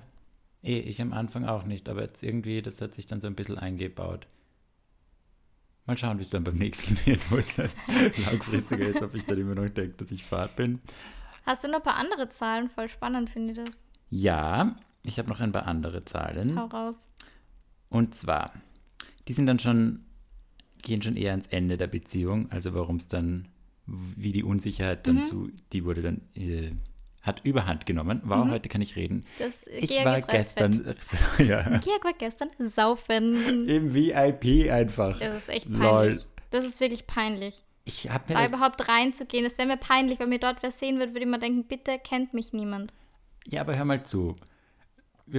[0.63, 3.35] Eh, ich am Anfang auch nicht, aber jetzt irgendwie, das hat sich dann so ein
[3.35, 4.27] bisschen eingebaut.
[5.85, 7.69] Mal schauen, wie es dann beim nächsten wird, wo es dann
[8.25, 10.79] langfristiger ist, ob ich dann immer noch denke, dass ich fad bin.
[11.45, 12.69] Hast du noch ein paar andere Zahlen?
[12.69, 13.85] Voll spannend, finde ich das.
[14.09, 16.59] Ja, ich habe noch ein paar andere Zahlen.
[16.59, 16.95] Hau raus.
[17.89, 18.53] Und zwar,
[19.27, 20.05] die sind dann schon,
[20.81, 23.47] gehen schon eher ans Ende der Beziehung, also warum es dann,
[24.15, 25.15] wie die Unsicherheit Mhm.
[25.17, 26.71] dann zu, die wurde dann, äh,
[27.21, 28.21] hat überhand genommen.
[28.25, 28.51] Wow, Mhm.
[28.51, 29.25] heute kann ich reden.
[29.39, 30.95] Das Ich Georg war ist gestern,
[31.39, 33.67] ja, Georg war gestern saufen.
[33.69, 35.19] im VIP einfach.
[35.19, 35.79] Das ist echt Lol.
[35.79, 36.25] peinlich.
[36.49, 37.63] Das ist wirklich peinlich.
[37.85, 40.97] Ich habe mir Da überhaupt reinzugehen, das wäre mir peinlich, wenn mir dort wer sehen
[40.99, 42.93] würde, würde ich mir denken, bitte kennt mich niemand.
[43.45, 44.35] ja, aber hör mal zu.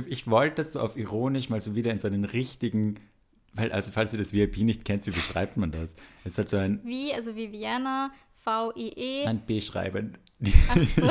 [0.09, 2.95] Ich wollte das so auf ironisch mal so wieder in so einen richtigen,
[3.53, 5.95] weil, also falls du das VIP nicht kennst, wie beschreibt man das?
[6.25, 8.11] Es hat so ein, Wie, also wie Vienna,
[8.45, 9.25] V-I-E.
[9.27, 10.19] ein B-Schreiben.
[10.69, 11.03] Ach so.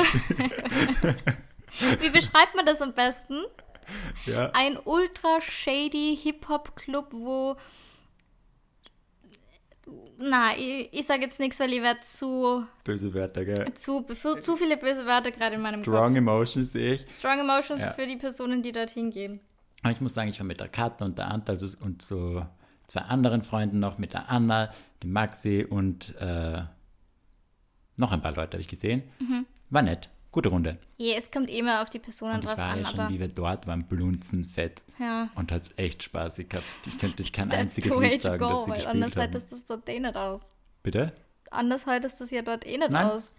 [2.00, 3.40] Wie beschreibt man das am besten?
[4.26, 4.50] ja.
[4.54, 7.56] Ein ultra shady Hip-Hop-Club, wo.
[10.18, 13.72] Na, ich, ich sage jetzt nichts, weil ich werde zu, Böse Wörter, gell?
[13.74, 16.16] zu, für, zu viele böse Wörter gerade in meinem Strong Kopf.
[16.18, 17.06] Emotions sehe ich.
[17.10, 17.92] Strong Emotions Ja.
[17.92, 19.40] für die Personen, die dorthin gehen.
[19.82, 22.46] Aber ich muss sagen, ich war mit der Katha und der Anta also, und so
[22.86, 24.70] zwei anderen Freunden noch, mit der Anna,
[25.02, 26.62] dem Maxi und äh,
[27.96, 29.02] noch ein paar Leute habe ich gesehen.
[29.18, 29.46] Mhm.
[29.70, 30.08] War nett.
[30.30, 30.78] Gute Runde.
[30.96, 33.20] Je, es kommt immer auf die Personen Und ich drauf war an, ja schon, wie
[33.20, 34.82] wir dort waren, blunzenfett.
[34.98, 35.28] ja.
[35.34, 36.66] Und hat echt Spaßig gehabt.
[36.86, 39.20] Ich könnte kein That's einziges Lied sagen, go, das sie weil gespielt anders haben.
[39.20, 40.40] haltest das dort eh nicht aus.
[40.82, 41.12] Bitte?
[41.50, 43.06] Anders haltest das ja dort eh nicht Nein.
[43.06, 43.30] aus.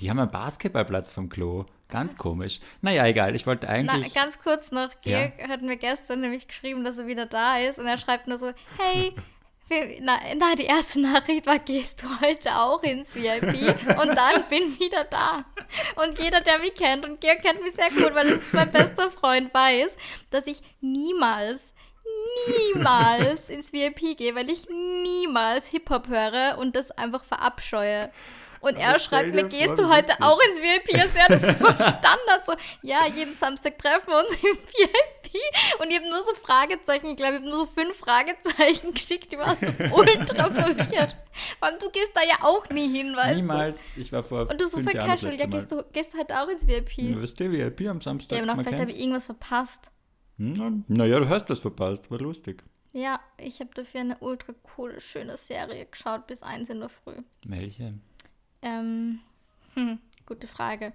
[0.00, 1.64] Die haben einen Basketballplatz vom Klo.
[1.88, 2.60] Ganz komisch.
[2.82, 3.34] Naja, egal.
[3.36, 4.12] Ich wollte Na, eigentlich...
[4.14, 5.28] ganz kurz noch, Ja.
[5.28, 8.36] Georg hat mir gestern nämlich geschrieben, dass er wieder da ist und er schreibt nur
[8.38, 9.14] so, hey,
[10.00, 13.54] na, na, die erste Nachricht war, gehst du heute auch ins VIP?
[14.00, 15.44] Und dann bin wieder da.
[16.02, 18.72] Und jeder, der mich kennt, und Georg kennt mich sehr gut, weil das ist mein
[18.72, 19.96] bester Freund, weiß,
[20.30, 21.72] dass ich niemals,
[22.74, 28.10] niemals ins VIP gehe, weil ich niemals Hip-Hop höre und das einfach verabscheue.
[28.60, 31.00] Und er schreibt mir, gehst du heute auch ins VIP?
[31.00, 31.48] Als wäre das so
[31.98, 32.44] Standard.
[32.46, 35.80] So, ja, jeden Samstag treffen wir uns im VIP.
[35.80, 39.32] Und ich habe nur so Fragezeichen, ich glaube, ich habe nur so fünf Fragezeichen geschickt.
[39.32, 41.16] Ich war so ultra verwirrt.
[41.58, 43.78] Vor du gehst da ja auch nie hin, weißt Niemals.
[43.96, 44.50] Ich war vor du?
[44.52, 45.34] Und du so voll das casual.
[45.34, 46.96] Ja, gehst du, gehst du halt auch ins VIP?
[47.12, 48.36] Du wirst der VIP am Samstag.
[48.36, 49.90] Ja, aber noch, vielleicht habe ich irgendwas verpasst.
[50.36, 52.10] Hm, Naja, du hast das verpasst.
[52.10, 52.62] War lustig.
[52.92, 57.14] Ja, ich habe dafür eine ultra coole, schöne Serie geschaut bis eins in der Früh.
[57.44, 57.94] Welche?
[58.62, 59.20] Ähm,
[59.74, 60.92] hm, gute Frage.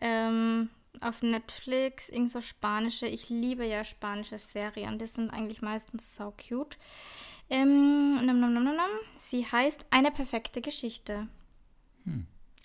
[0.00, 0.70] Ähm,
[1.00, 3.06] auf Netflix, irgend so spanische.
[3.06, 4.98] Ich liebe ja spanische Serien.
[4.98, 6.78] Die sind eigentlich meistens so cute.
[7.50, 8.90] Ähm, nam, nam, nam, nam, nam.
[9.16, 11.28] Sie heißt Eine perfekte Geschichte.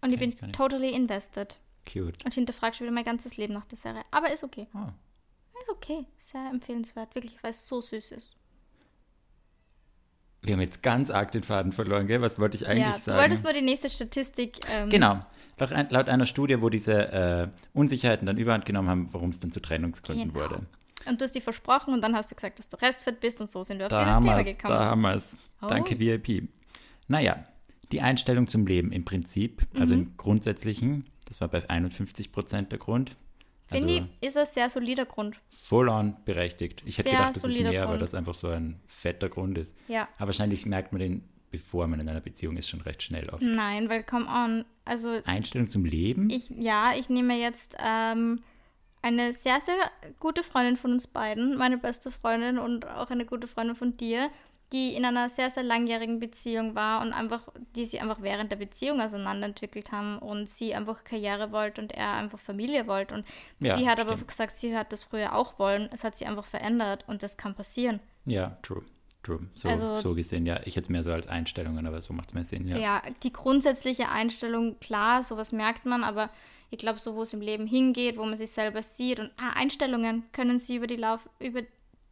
[0.02, 1.60] Und ich bin ich totally invested.
[1.86, 2.24] Cute.
[2.26, 4.04] Und hinterfrage schon wieder mein ganzes Leben nach der Serie.
[4.12, 4.68] Aber ist okay.
[4.74, 4.90] Oh.
[5.60, 6.06] Ist okay.
[6.18, 7.16] Sehr empfehlenswert.
[7.16, 8.36] Wirklich, weil es so süß ist.
[10.42, 12.22] Wir haben jetzt ganz arg den Faden verloren, gell?
[12.22, 13.18] Was wollte ich eigentlich ja, du sagen?
[13.20, 14.60] wolltest nur die nächste Statistik.
[14.72, 15.20] Ähm, Genau.
[15.60, 19.52] Laut, laut einer Studie, wo diese äh, Unsicherheiten dann überhand genommen haben, warum es dann
[19.52, 20.46] zu Trennungsgründen Genau.
[20.46, 20.62] wurde.
[21.08, 23.50] Und du hast dir versprochen und dann hast du gesagt, dass du restfit bist und
[23.50, 24.74] so sind wir auf Da dieses Thema gekommen.
[24.74, 25.36] Da haben wir es.
[25.62, 25.68] Oh.
[25.68, 26.48] Danke, VIP.
[27.08, 27.44] Naja,
[27.92, 30.02] die Einstellung zum Leben im Prinzip, also Mhm.
[30.02, 33.16] im Grundsätzlichen, das war bei 51 Prozent der Grund.
[33.70, 35.38] Also Finde ich, ist ein sehr solider Grund.
[35.50, 36.84] full on berechtigt.
[36.86, 39.76] Ich hätte gedacht, das ist mehr, weil das einfach so ein fetter Grund ist.
[39.88, 40.08] Ja.
[40.18, 43.42] Aber wahrscheinlich merkt man den, bevor man in einer Beziehung ist, schon recht schnell auf.
[43.42, 44.66] Nein, weil come on.
[44.86, 46.30] Also Einstellung zum Leben?
[46.30, 48.42] ich, ja, ich nehme jetzt ähm,
[49.02, 49.76] eine sehr, sehr
[50.20, 54.30] gute Freundin von uns beiden, meine beste Freundin und auch eine gute Freundin von dir,
[54.74, 58.58] die in einer sehr, sehr langjährigen Beziehung war und einfach, die sie einfach während der
[58.58, 63.14] Beziehung auseinanderentwickelt haben und sie einfach Karriere wollte und er einfach Familie wollte.
[63.16, 63.26] Und
[63.60, 64.28] Ja, sie hat aber stimmt.
[64.28, 65.88] gesagt, sie hat das früher auch wollen.
[65.94, 68.00] Es hat sie einfach verändert und das kann passieren.
[68.26, 68.84] Ja, true.
[69.24, 69.48] True.
[69.56, 70.60] So, Also- so gesehen, ja.
[70.66, 72.78] Ich hätte es mehr so als Einstellungen, aber so macht es mehr Sinn, ja.
[72.78, 73.02] Ja.
[73.24, 76.30] die grundsätzliche Einstellung, klar, sowas merkt man, aber
[76.70, 79.52] ich glaube, so wo es im Leben hingeht, wo man sich selber sieht und ah,
[79.56, 81.62] Einstellungen können sie über die Lauf, über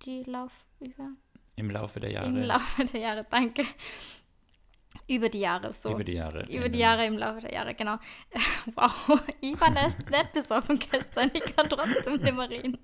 [0.05, 1.09] die Lauf, über,
[1.55, 2.27] Im Laufe der Jahre.
[2.27, 3.65] im Laufe der Jahre, danke.
[5.07, 5.91] Über die Jahre so.
[5.91, 6.39] Über die Jahre.
[6.43, 6.79] Über die ändern.
[6.79, 7.97] Jahre im Laufe der Jahre, genau.
[8.75, 12.77] Wow, ich war nicht, nicht besoffen gestern, ich kann trotzdem nicht mehr reden.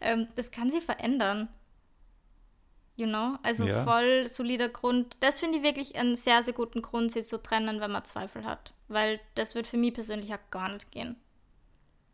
[0.00, 1.48] Ähm, das kann sie verändern.
[2.96, 3.36] You know?
[3.42, 3.84] Also Ja.
[3.84, 5.16] voll solider Grund.
[5.20, 8.44] Das finde ich wirklich einen sehr, sehr guten Grund, sie zu trennen, wenn man Zweifel
[8.44, 8.74] hat.
[8.88, 11.16] Weil das wird für mich persönlich auch gar nicht gehen.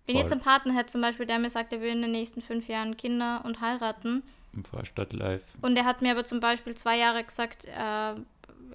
[0.06, 0.22] Wenn Voll.
[0.22, 2.68] jetzt einen Partner hätte, zum Beispiel, der mir sagt, er will in den nächsten fünf
[2.68, 4.22] Jahren Kinder und heiraten,
[4.56, 5.44] Im Vorstadt live.
[5.62, 7.70] und er hat mir aber zum Beispiel zwei Jahre gesagt, äh,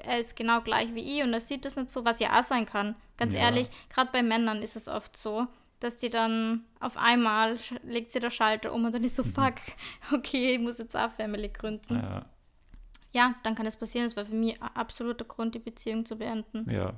[0.03, 2.43] er ist genau gleich wie ich und er sieht das nicht so, was ja auch
[2.43, 2.95] sein kann.
[3.17, 3.41] Ganz Ja.
[3.41, 5.47] ehrlich, gerade bei Männern ist es oft so,
[5.81, 9.23] dass die dann auf einmal legt sie der Schalter um und dann ist Mhm.
[9.23, 9.55] so, fuck,
[10.13, 11.95] okay, ich muss jetzt auch Family gründen.
[11.95, 12.25] Ja,
[13.13, 14.05] Ja, dann kann das passieren.
[14.05, 16.69] Das war für mich ein absoluter Grund, die Beziehung zu beenden.
[16.71, 16.93] ja.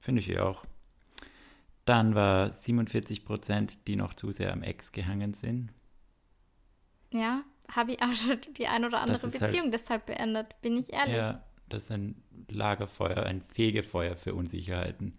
[0.00, 0.64] Finde ich eh auch.
[1.86, 5.70] Dann war 47 Prozent, die noch zu sehr am Ex gehangen sind.
[7.10, 10.92] Ja, habe ich auch schon die ein oder andere halt- Beziehung deshalb beendet, bin ich
[10.92, 11.16] ehrlich.
[11.16, 15.14] Ja, das ist ein Lagerfeuer, ein Fegefeuer für Unsicherheiten.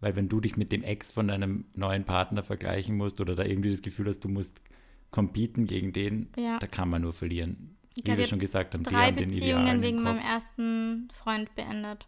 [0.00, 3.44] Weil wenn du dich mit dem Ex von deinem neuen Partner vergleichen musst oder da
[3.44, 4.62] irgendwie das Gefühl hast, du musst
[5.10, 6.58] competen gegen den, Ja.
[6.58, 7.76] da kann man nur verlieren.
[8.02, 12.06] Wie wir schon gesagt haben, die drei haben den Beziehungen wegen meinem ersten Freund beendet.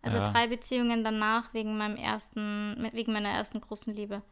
[0.00, 0.30] Also Ja.
[0.32, 4.22] drei Beziehungen danach wegen meinem ersten, wegen meiner ersten großen Liebe.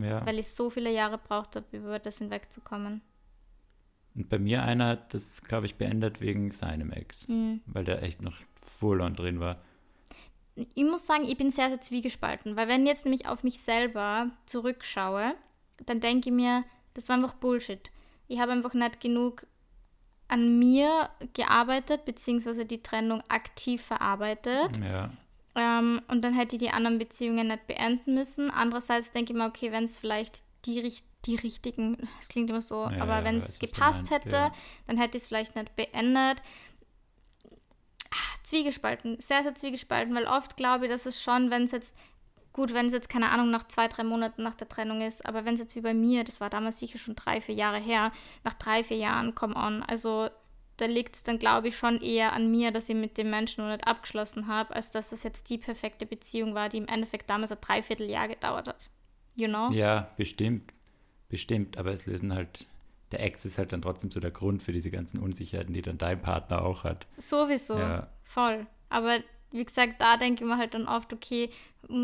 [0.00, 0.24] Ja.
[0.26, 3.00] Weil ich so viele Jahre braucht habe, über das hinwegzukommen.
[4.14, 7.28] Und bei mir einer hat das, glaube ich, beendet wegen seinem Ex.
[7.28, 7.60] Mhm.
[7.66, 9.58] Weil der echt noch full on drin war.
[10.54, 13.60] Ich muss sagen, ich bin sehr, sehr zwiegespalten, weil wenn ich jetzt nämlich auf mich
[13.60, 15.34] selber zurückschaue,
[15.84, 17.90] dann denke ich mir, das war einfach Bullshit.
[18.28, 19.46] Ich habe einfach nicht genug
[20.28, 24.78] an mir gearbeitet, beziehungsweise die Trennung aktiv verarbeitet.
[24.82, 25.10] Ja.
[25.56, 28.50] Ähm, und dann hätte ich die anderen Beziehungen nicht beenden müssen.
[28.50, 30.92] Andererseits denke ich mir, okay, wenn es vielleicht die,
[31.24, 34.52] die richtigen, es klingt immer so, Ja, aber ja, wenn es gepasst meinst, hätte, ja.
[34.86, 36.42] dann hätte ich es vielleicht nicht beendet.
[38.10, 41.96] Ah, Zwiegespalten, sehr, sehr zwiegespalten, weil oft glaube ich, dass es schon, wenn es jetzt,
[42.52, 45.44] gut, wenn es jetzt, keine Ahnung, nach zwei, drei Monaten nach der Trennung ist, aber
[45.44, 48.12] wenn es jetzt wie bei mir, das war damals sicher schon drei, vier Jahre her,
[48.44, 50.28] nach drei, vier Jahren, come on, also
[50.76, 53.64] da liegt es dann, glaube ich, schon eher an mir, dass ich mit dem Menschen
[53.64, 57.30] noch nicht abgeschlossen habe, als dass es jetzt die perfekte Beziehung war, die im Endeffekt
[57.30, 58.90] damals ein Dreivierteljahr gedauert hat.
[59.34, 59.70] You know?
[59.72, 60.72] Ja, bestimmt.
[61.28, 61.76] Bestimmt.
[61.78, 62.66] Aber es lösen halt.
[63.12, 65.98] Der Ex ist halt dann trotzdem so der Grund für diese ganzen Unsicherheiten, die dann
[65.98, 67.06] dein Partner auch hat.
[67.16, 67.78] Sowieso.
[67.78, 68.08] Ja.
[68.24, 68.66] Voll.
[68.88, 69.18] Aber
[69.52, 71.50] wie gesagt, da denke ich mir halt dann oft, okay,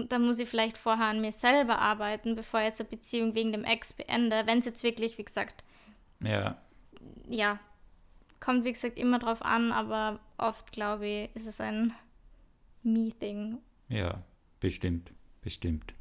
[0.09, 3.51] da muss ich vielleicht vorher an mir selber arbeiten, bevor ich jetzt eine Beziehung wegen
[3.51, 4.43] dem Ex beende.
[4.47, 5.64] Wenn es jetzt wirklich, wie gesagt,
[6.23, 6.59] Ja,
[7.29, 7.59] ja,
[8.38, 11.93] kommt wie gesagt immer drauf an, aber oft glaube ich, ist es ein
[12.83, 13.59] Me-Thing.
[13.88, 14.19] ja,
[14.61, 15.12] bestimmt.
[15.43, 15.93] Bestimmt.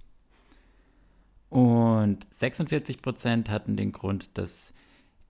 [1.50, 4.74] Und 46 Prozent hatten den Grund, dass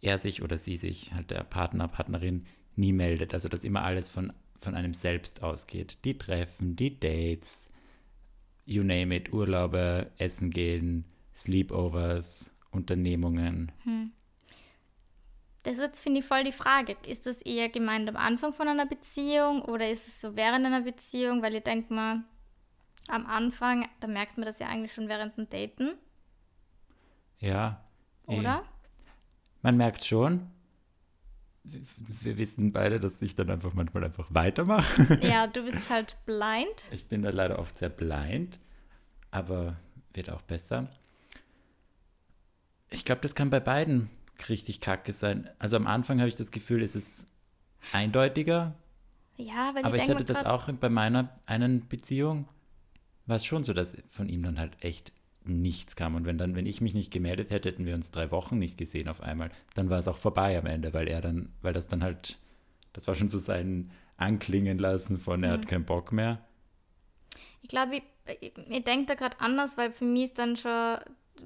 [0.01, 3.34] er sich oder sie sich, halt der Partner, Partnerin, nie meldet.
[3.34, 5.99] Also dass immer alles von, von einem selbst ausgeht.
[6.05, 7.69] Die Treffen, die Dates,
[8.65, 13.71] you name it, Urlaube, Essen gehen, Sleepovers, Unternehmungen.
[15.63, 16.95] Das ist jetzt, finde ich, voll die Frage.
[17.05, 20.82] Ist das eher gemeint am Anfang von einer Beziehung oder ist es so während einer
[20.82, 21.41] Beziehung?
[21.41, 22.23] Weil ich denke mal,
[23.08, 25.95] am Anfang, da merkt man das ja eigentlich schon während dem Daten,
[27.39, 27.84] Ja.
[28.28, 28.39] eh.
[28.39, 28.63] oder?
[29.62, 30.49] Man merkt schon.
[31.63, 35.19] Wir, wissen beide, dass ich dann einfach manchmal einfach weitermache.
[35.21, 36.86] Ja, du bist halt blind.
[36.91, 38.60] Ich bin da leider oft sehr blind,
[39.30, 39.75] aber
[40.13, 40.88] wird auch besser.
[42.89, 44.10] Ich glaube, das kann bei beiden
[44.47, 45.49] richtig kacke sein.
[45.60, 47.28] Also am Anfang habe ich das Gefühl, es ist
[47.91, 48.73] eindeutiger,
[49.38, 52.47] Ja, weil aber ich ich hatte das auch bei meiner einen Beziehung,
[53.25, 55.12] war es schon so, dass von ihm dann halt echt
[55.49, 56.15] nichts kam.
[56.15, 58.77] Und wenn dann, wenn ich mich nicht gemeldet hätte, hätten wir uns drei Wochen nicht
[58.77, 61.88] gesehen auf einmal, dann war es auch vorbei am Ende, weil er dann, weil das
[61.88, 62.38] dann halt,
[62.93, 66.45] das war schon so sein Anklingen lassen von, er hat keinen Bock mehr.
[67.62, 68.03] Ich glaube, ich,
[68.41, 70.97] ich, ich denke da gerade anders, weil für mich ist dann schon,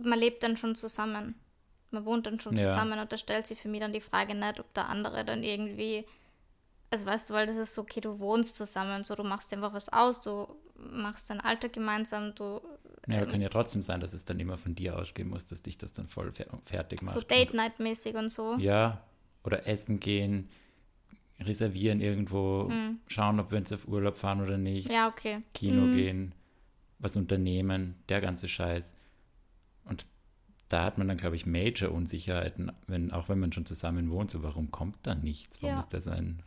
[0.03, 1.35] man lebt dann schon zusammen.
[1.91, 2.65] Man wohnt dann schon Ja.
[2.65, 5.43] zusammen und da stellt sich für mich dann die Frage nicht, ob der andere dann
[5.43, 6.05] irgendwie,
[6.89, 9.73] also weißt du, weil das ist so, okay, du wohnst zusammen, so du machst einfach
[9.73, 12.61] was aus, du machst dein Alter gemeinsam, du
[13.07, 15.61] Ja, aber kann ja trotzdem sein, dass es dann immer von dir ausgehen muss, dass
[15.61, 17.13] dich das dann voll fer fertig macht.
[17.15, 18.55] so Date-Night-mäßig und so.
[18.55, 19.01] Ja,
[19.43, 20.47] oder essen gehen,
[21.41, 22.71] reservieren irgendwo,
[23.07, 24.89] schauen, ob wir uns auf Urlaub fahren oder nicht.
[24.91, 25.41] Ja, okay.
[25.53, 25.91] Kino Mhm.
[25.93, 26.35] gehen,
[26.99, 28.95] was unternehmen, der ganze Scheiß.
[29.85, 30.05] Und
[30.69, 34.43] da hat man dann, glaube ich, Major-Unsicherheiten, wenn, auch wenn man schon zusammen wohnt, so
[34.43, 35.61] warum kommt da nichts?
[35.61, 35.79] Warum Ja.
[35.81, 36.41] ist das ein,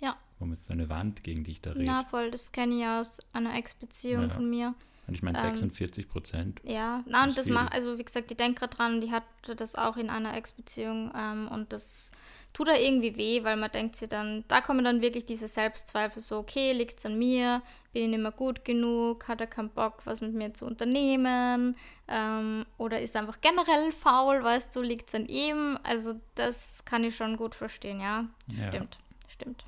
[0.00, 1.84] Ja, warum ist so eine Wand, gegen die ich da rede?
[1.84, 4.28] na voll, das kenne ich aus einer Ex-Beziehung Ja.
[4.30, 4.74] von mir.
[5.08, 6.60] Und ich meine ähm, 46 Prozent.
[6.64, 7.54] Ja, na, Das und das viel.
[7.54, 11.12] macht, also wie gesagt, die denkt gerade dran, die hatte das auch in einer Ex-Beziehung
[11.16, 12.12] ähm, und das
[12.52, 16.22] tut da irgendwie weh, weil man denkt sich dann, da kommen dann wirklich diese Selbstzweifel,
[16.22, 17.62] so, okay, liegt's an mir,
[17.92, 21.76] bin ich nicht mehr gut genug, hat er keinen Bock, was mit mir zu unternehmen
[22.08, 27.04] ähm, oder ist er einfach generell faul, weißt du, liegt's an ihm, also das kann
[27.04, 28.68] ich schon gut verstehen, ja, Ja.
[28.68, 29.64] stimmt, stimmt.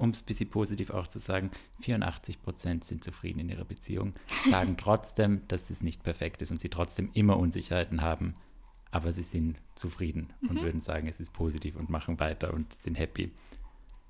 [0.00, 1.50] Um es ein bisschen positiv auch zu sagen,
[1.82, 4.14] 84 Prozent sind zufrieden in ihrer Beziehung,
[4.50, 8.34] sagen trotzdem, dass es nicht perfekt ist und sie trotzdem immer Unsicherheiten haben,
[8.90, 10.48] aber sie sind zufrieden Mhm.
[10.48, 13.30] und würden sagen, es ist positiv und machen weiter und sind happy.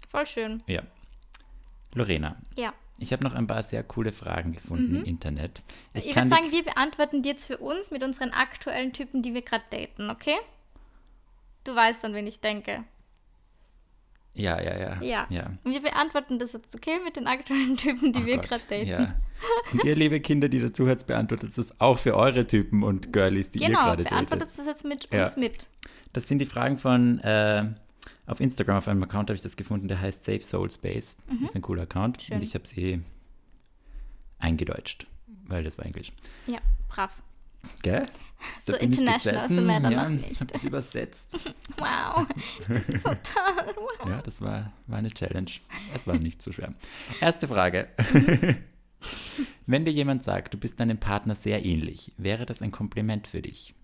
[0.09, 0.83] Voll schön, Ja.
[1.93, 2.73] Lorena, ja.
[2.99, 5.61] ich habe noch ein paar sehr coole Fragen gefunden im Internet.
[5.93, 9.35] Ich, Ich, würde sagen, wir beantworten die jetzt für uns mit unseren aktuellen Typen, die
[9.35, 10.37] wir gerade daten, okay?
[11.65, 12.85] Du weißt, an wen ich denke.
[14.35, 15.27] Ja, ja, ja, Ja.
[15.31, 15.51] ja.
[15.65, 18.87] Und wir beantworten das jetzt, okay, mit den aktuellen Typen, die Oh wir gerade daten.
[18.87, 19.15] Ja.
[19.73, 23.51] Und ihr, liebe Kinder, die dazu hört, beantwortet das auch für eure Typen und Girlies,
[23.51, 24.59] die ihr Genau, gerade beantwortet datet.
[24.59, 25.25] das jetzt mit Ja.
[25.25, 25.69] uns mit.
[26.13, 27.65] Das sind die Fragen von äh,
[28.27, 31.17] auf Instagram, auf einem Account habe ich das gefunden, der heißt Safe Soul Space.
[31.29, 32.19] Das ist ein cooler Account.
[32.19, 32.23] Mhm.
[32.23, 32.37] Schön.
[32.37, 32.99] Und ich habe sie
[34.39, 35.07] eingedeutscht,
[35.47, 36.13] weil das war Englisch.
[36.47, 37.11] Ja, brav.
[37.83, 38.07] Gell?
[38.67, 40.41] So ich international sind wir dann ja, noch nicht.
[40.41, 41.37] habe das übersetzt.
[41.79, 42.27] Wow,
[42.69, 43.75] das ist so toll.
[43.77, 44.09] Wow.
[44.09, 45.51] Ja, das war, war eine Challenge.
[45.95, 46.73] Es war nicht so schwer.
[47.23, 47.89] Erste Frage.
[49.67, 53.41] Wenn dir jemand sagt, du bist deinem Partner sehr ähnlich, wäre das ein Kompliment für
[53.41, 53.75] dich?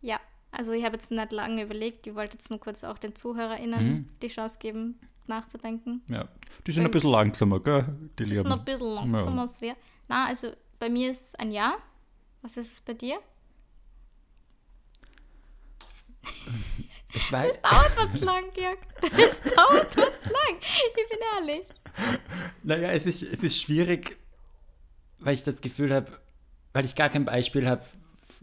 [0.00, 3.14] Ja, also ich habe jetzt nicht lange überlegt, ich wollte jetzt nur kurz auch den
[3.14, 4.08] ZuhörerInnen Mhm.
[4.20, 6.02] die Chance geben, nachzudenken.
[6.08, 6.28] Ja.
[6.66, 7.86] Die sind ein bisschen langsamer, gell?
[8.18, 9.40] Die ist noch ein bisschen langsamer Ja.
[9.42, 9.76] als wir.
[10.12, 11.78] Na, also bei mir ist es ein Ja.
[12.42, 13.18] Was ist es bei dir?
[17.14, 18.78] Ich weiß, Es dauert was lang, Georg.
[19.16, 20.58] Es dauert was lang.
[20.60, 21.66] Ich bin ehrlich.
[22.62, 24.18] Naja, es ist, es ist schwierig,
[25.18, 26.20] weil ich das Gefühl habe,
[26.74, 27.82] weil ich gar kein Beispiel habe,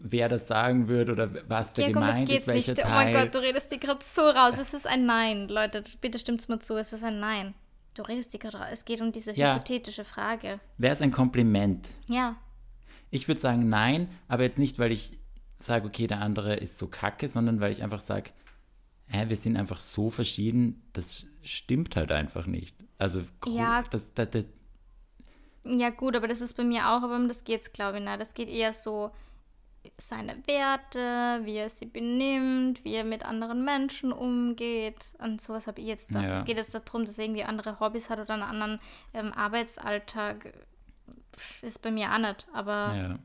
[0.00, 2.84] wer das sagen würde oder was da was gemeint ist, welcher nicht?
[2.84, 3.26] Oh mein Teil.
[3.26, 4.58] Gott, du redest dir gerade so raus.
[4.58, 5.84] Es ist ein Nein, Leute.
[6.00, 6.76] Bitte stimmt's mir zu.
[6.76, 7.54] Es ist ein Nein.
[7.94, 8.70] Du redest dir gerade.
[8.72, 9.54] Es geht um diese Ja.
[9.54, 10.60] hypothetische Frage.
[10.78, 11.88] Wäre es ein Kompliment?
[12.06, 12.36] Ja.
[13.10, 15.18] Ich würde sagen nein, aber jetzt nicht, weil ich
[15.58, 18.30] sage, okay, der andere ist so kacke, sondern weil ich einfach sage,
[19.08, 22.84] hä, wir sind einfach so verschieden, das stimmt halt einfach nicht.
[22.98, 23.82] Also, Ja.
[23.90, 24.44] das, das, das,
[25.64, 28.20] Ja, gut, aber das ist bei mir auch, aber um das geht's, glaube ich, nicht.
[28.20, 29.10] Das geht eher so
[29.98, 35.14] seine Werte, wie er sie benimmt, wie er mit anderen Menschen umgeht.
[35.18, 36.24] Und sowas habe ich jetzt gedacht.
[36.24, 36.38] Ja.
[36.38, 38.80] Es geht jetzt darum, dass er irgendwie andere Hobbys hat oder einen anderen
[39.14, 40.52] ähm, Arbeitsalltag.
[41.62, 43.18] Ist bei mir auch nicht, aber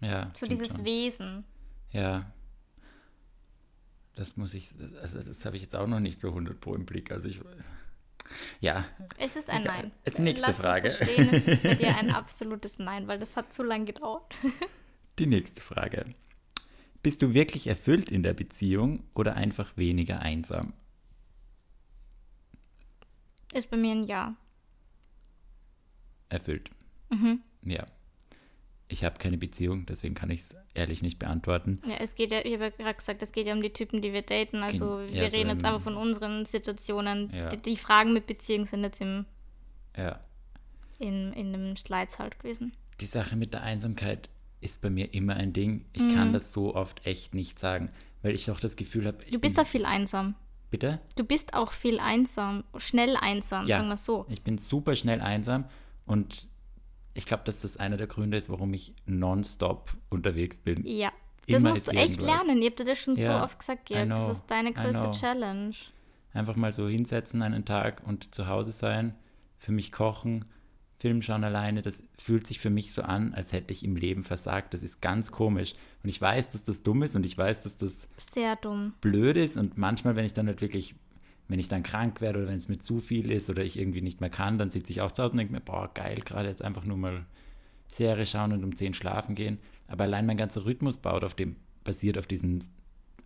[0.00, 0.08] ja.
[0.08, 0.30] Ja.
[0.34, 0.84] so dieses schon.
[0.84, 1.44] Wesen.
[1.90, 2.30] Ja.
[4.14, 6.74] Das muss ich, das, also das habe ich jetzt auch noch nicht so 100 pro
[6.74, 7.10] im Blick.
[7.10, 7.40] Also ich,
[8.60, 8.84] ja,
[9.18, 9.64] Es ist ein.
[9.64, 9.92] Nein.
[10.18, 10.90] Nächste Lass Frage.
[10.90, 11.28] So stehen.
[11.32, 14.34] Es ist bei dir ein absolutes Nein, weil das hat zu lange gedauert.
[15.20, 16.06] die nächste Frage.
[17.02, 20.72] Bist du wirklich erfüllt in der Beziehung oder einfach weniger einsam?
[23.52, 24.36] Ist bei mir ein Ja.
[26.28, 26.70] Erfüllt.
[27.10, 27.40] Mhm.
[27.64, 27.84] Ja.
[28.88, 31.80] Ich habe keine Beziehung, deswegen kann ich es ehrlich nicht beantworten.
[31.86, 34.00] Ja, es geht ja, ich habe ja gerade gesagt, es geht ja um die Typen,
[34.02, 34.58] die wir daten.
[34.62, 37.30] Also Gen- wir ja, so reden jetzt im- aber von unseren Situationen.
[37.34, 37.48] Ja.
[37.48, 39.26] Die, die Fragen mit Beziehung sind jetzt im,
[39.96, 40.20] Ja.
[40.98, 42.72] in, in dem Slides halt gewesen.
[43.00, 44.28] Die Sache mit der Einsamkeit
[44.60, 45.86] ist bei mir immer ein Ding.
[45.92, 46.14] Ich Mhm.
[46.14, 47.90] kann das so oft echt nicht sagen,
[48.22, 49.18] weil ich auch das Gefühl habe.
[49.30, 50.34] Du bist da viel einsam.
[50.70, 51.00] Bitte?
[51.16, 53.78] Du bist auch viel einsam, schnell einsam, Ja.
[53.78, 54.26] sagen wir so.
[54.28, 55.64] Ich bin super schnell einsam
[56.06, 56.46] und
[57.14, 60.86] ich glaube, dass das einer der Gründe ist, warum ich nonstop unterwegs bin.
[60.86, 61.10] Ja.
[61.48, 62.26] Das Immer musst du echt irgendwas.
[62.46, 62.58] lernen.
[62.58, 64.08] Ich habe dir das schon so Ja, oft gesagt, Georg.
[64.08, 65.10] Das know, ist deine größte.
[65.12, 65.74] Challenge.
[66.32, 69.16] Einfach mal so hinsetzen einen Tag und zu Hause sein,
[69.58, 70.44] für mich kochen,
[71.00, 74.22] Film schauen alleine, das fühlt sich für mich so an, als hätte ich im Leben
[74.22, 74.74] versagt.
[74.74, 75.72] Das ist ganz komisch.
[76.02, 78.92] Und ich weiß, dass das dumm ist und ich weiß, dass das Sehr dumm.
[79.00, 80.94] blöd ist und manchmal, wenn ich dann halt wirklich,
[81.48, 84.02] wenn ich dann krank werde oder wenn es mir zu viel ist oder ich irgendwie
[84.02, 86.48] nicht mehr kann, dann sitze ich auch zu Hause und denke mir, boah, geil, gerade
[86.48, 87.24] jetzt einfach nur mal
[87.90, 89.56] Serie schauen und um 10 schlafen gehen.
[89.88, 92.60] Aber allein mein ganzer Rhythmus baut auf dem, basiert auf diesem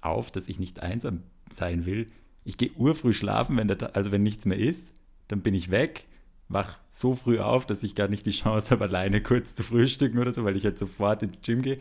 [0.00, 2.06] auf, dass ich nicht einsam sein will.
[2.44, 4.92] Ich gehe urfrüh schlafen, wenn der, also wenn nichts mehr ist,
[5.28, 6.06] dann bin ich weg,
[6.48, 10.18] wach so früh auf, dass ich gar nicht die Chance habe, alleine kurz zu frühstücken
[10.18, 11.78] oder so, weil ich jetzt sofort ins Gym gehe.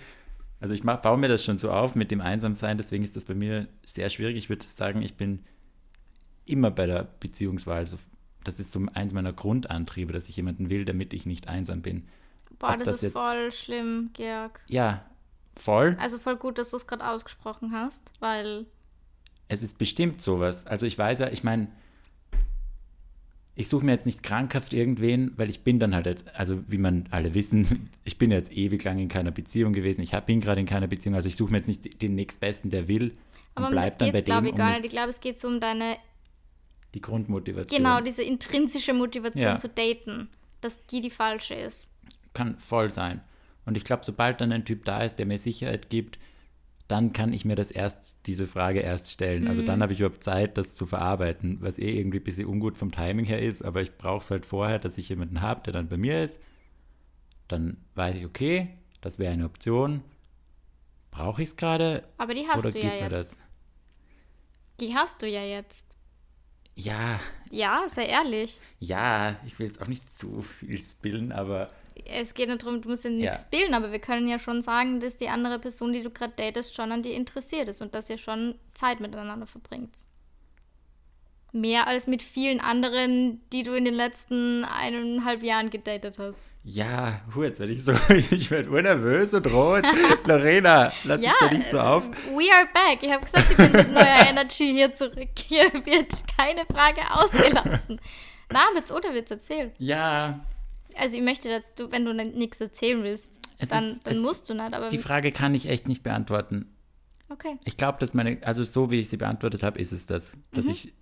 [0.60, 3.26] Also ich mach, baue mir das schon so auf mit dem Einsamsein, deswegen ist das
[3.26, 4.38] bei mir sehr schwierig.
[4.38, 5.44] Ich würde sagen, ich bin
[6.46, 7.98] immer bei der Beziehungswahl so.
[8.46, 12.08] Das ist so eins meiner Grundantriebe, dass ich jemanden will, damit ich nicht einsam bin.
[12.60, 14.60] Boah, das, das ist jetzt- voll schlimm, Georg.
[14.68, 15.06] Ja,
[15.56, 15.96] voll.
[16.00, 18.66] Also voll gut, dass du es gerade ausgesprochen hast, weil
[19.50, 20.66] Es ist bestimmt sowas.
[20.68, 21.68] Also ich weiß ja, ich meine,
[23.56, 26.78] ich suche mir jetzt nicht krankhaft irgendwen, weil ich bin dann halt jetzt, also wie
[26.80, 30.02] man alle wissen, ich bin jetzt ewig lang in keiner Beziehung gewesen.
[30.02, 32.88] Ich bin gerade in keiner Beziehung, also ich suche mir jetzt nicht den nächstbesten, der
[32.88, 33.14] will
[33.56, 34.92] aber und um das bleib dann bei geht glaube dem, ich, um gar nicht Ich
[34.92, 35.98] glaube, es geht so um deine,
[36.96, 37.78] die Grundmotivation.
[37.78, 39.58] genau, diese intrinsische Motivation Ja.
[39.58, 40.30] zu daten,
[40.62, 41.90] dass die die falsche ist.
[42.34, 43.22] kann voll sein.
[43.66, 46.18] Und ich glaube, sobald dann ein Typ da ist, der mir Sicherheit gibt,
[46.94, 49.48] dann kann ich mir das erst, diese Frage erst stellen.
[49.48, 52.78] Also dann habe ich überhaupt Zeit, das zu verarbeiten, was eh irgendwie ein bisschen ungut
[52.78, 55.74] vom Timing her ist, aber ich brauche es halt vorher, dass ich jemanden habe, der
[55.74, 56.40] dann bei mir ist.
[57.48, 58.70] Dann weiß ich, okay,
[59.02, 60.04] das wäre eine Option.
[61.12, 63.12] Brauche ich es gerade Aber die hast oder du ja jetzt.
[63.12, 63.38] das?
[64.80, 65.84] Die hast du ja jetzt.
[66.76, 67.20] Ja,
[67.52, 68.60] Ja, sei ehrlich.
[68.80, 71.70] ja, ich will jetzt auch nicht zu viel spillen, aber
[72.06, 73.48] Es geht nicht darum, du musst ja nichts Ja.
[73.60, 76.76] bilden, aber wir können ja schon sagen, dass die andere Person, die du gerade datest,
[76.76, 79.94] schon an dir interessiert ist und dass ihr schon Zeit miteinander verbringt.
[81.52, 86.38] Mehr als mit vielen anderen, die du in den letzten eineinhalb Jahren gedatet hast.
[86.66, 87.94] Ja, hu, jetzt werde ich so,
[88.32, 89.84] ich werde urnervös und rot.
[90.26, 92.08] Lorena, lass Ja, dich da nicht so auf.
[92.08, 93.00] äh, We are back.
[93.04, 95.30] Ich habe gesagt, ich bin mit neuer Energy hier zurück.
[95.46, 98.00] Hier wird keine Frage ausgelassen.
[98.52, 99.72] Na, Witz oder Witz erzählen.
[99.78, 100.40] Ja,
[100.98, 104.20] Also ich möchte, dass du, wenn du nichts erzählen willst, Es dann, ist- dann es-
[104.22, 104.74] musst du nicht.
[104.74, 106.68] Aber die Frage kann ich echt nicht beantworten.
[107.30, 107.58] okay.
[107.66, 110.66] Ich glaube, dass meine, also so wie ich sie beantwortet habe, ist es das, dass
[110.66, 110.94] ich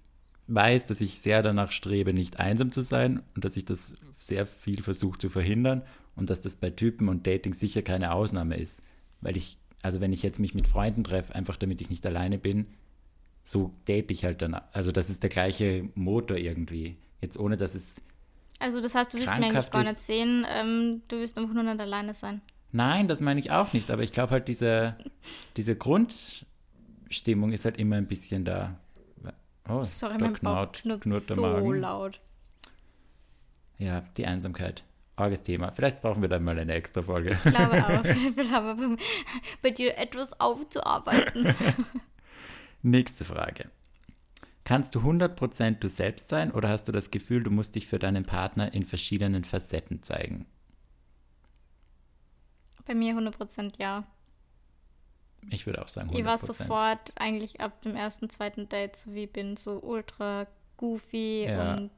[0.47, 4.45] weiß, dass ich sehr danach strebe, nicht einsam zu sein und dass ich das sehr
[4.45, 5.81] viel versuche zu verhindern
[6.15, 8.81] und dass das bei Typen und Dating sicher keine Ausnahme ist.
[9.21, 12.37] Weil ich, also wenn ich jetzt mich mit Freunden treffe, einfach damit ich nicht alleine
[12.37, 12.65] bin,
[13.43, 14.53] so date ich halt dann.
[14.73, 16.97] Also das ist der gleiche Motor irgendwie.
[17.21, 17.93] Jetzt ohne, dass es
[18.61, 20.45] Also das heißt, du wirst mir eigentlich gar nicht sehen.
[20.47, 22.41] Ähm, du wirst einfach nur nicht alleine sein.
[22.71, 24.95] Nein, das meine ich auch nicht, aber ich glaube halt, diese,
[25.57, 28.79] diese Grundstimmung ist halt immer ein bisschen da.
[29.67, 31.75] Oh, Sorry, da mein Bauch knurrt, knurrt knurrt so Magen.
[31.75, 32.19] laut.
[33.77, 34.83] Ja, die Einsamkeit.
[35.15, 35.71] Arges Thema.
[35.71, 37.31] Vielleicht brauchen wir dann mal eine extra Folge.
[37.31, 38.03] Ich glaube auch.
[38.35, 38.97] Wir haben
[39.61, 41.55] bei dir etwas aufzuarbeiten.
[42.81, 43.69] Nächste Frage.
[44.71, 47.99] Kannst du 100% du selbst sein oder hast du das Gefühl, du musst dich für
[47.99, 50.45] deinen Partner in verschiedenen Facetten zeigen?
[52.85, 54.05] Bei mir 100% ja.
[55.49, 56.17] Ich würde auch sagen 100%.
[56.17, 60.47] Ich war sofort eigentlich ab dem ersten, zweiten Date, so wie ich bin, so ultra
[60.77, 61.75] goofy Ja.
[61.75, 61.91] und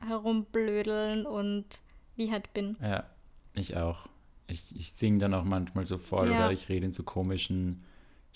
[0.00, 1.80] herumblödeln und
[2.16, 2.78] wie halt bin.
[2.80, 3.04] Ja,
[3.52, 4.08] ich auch.
[4.46, 6.38] Ich, ich singe dann auch manchmal so voll Ja.
[6.46, 7.84] oder ich rede in so komischen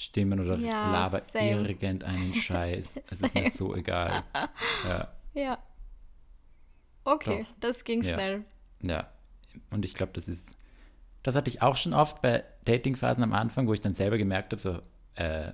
[0.01, 1.69] Stimmen oder Ja, laber same.
[1.69, 3.03] irgendeinen Scheiß.
[3.11, 4.23] Es ist mir so egal.
[4.87, 5.59] Ja, Ja.
[7.05, 7.55] Okay, Doch.
[7.61, 8.15] das ging Ja.
[8.15, 8.45] schnell.
[8.83, 9.09] ja.
[9.71, 10.47] Und ich glaube, das ist.
[11.25, 14.53] Das hatte ich auch schon oft bei Datingphasen am Anfang, wo ich dann selber gemerkt
[14.53, 14.81] habe, so,
[15.17, 15.53] äh,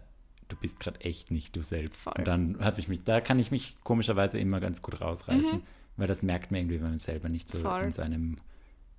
[0.48, 2.02] du bist gerade echt nicht du selbst.
[2.02, 2.12] Voll.
[2.18, 5.62] Und dann habe ich mich, da kann ich mich komischerweise immer ganz gut rausreißen,
[5.96, 7.62] weil das merkt man irgendwie, wenn man selber nicht so Mhm.
[7.62, 7.82] Voll.
[7.84, 8.36] in seinem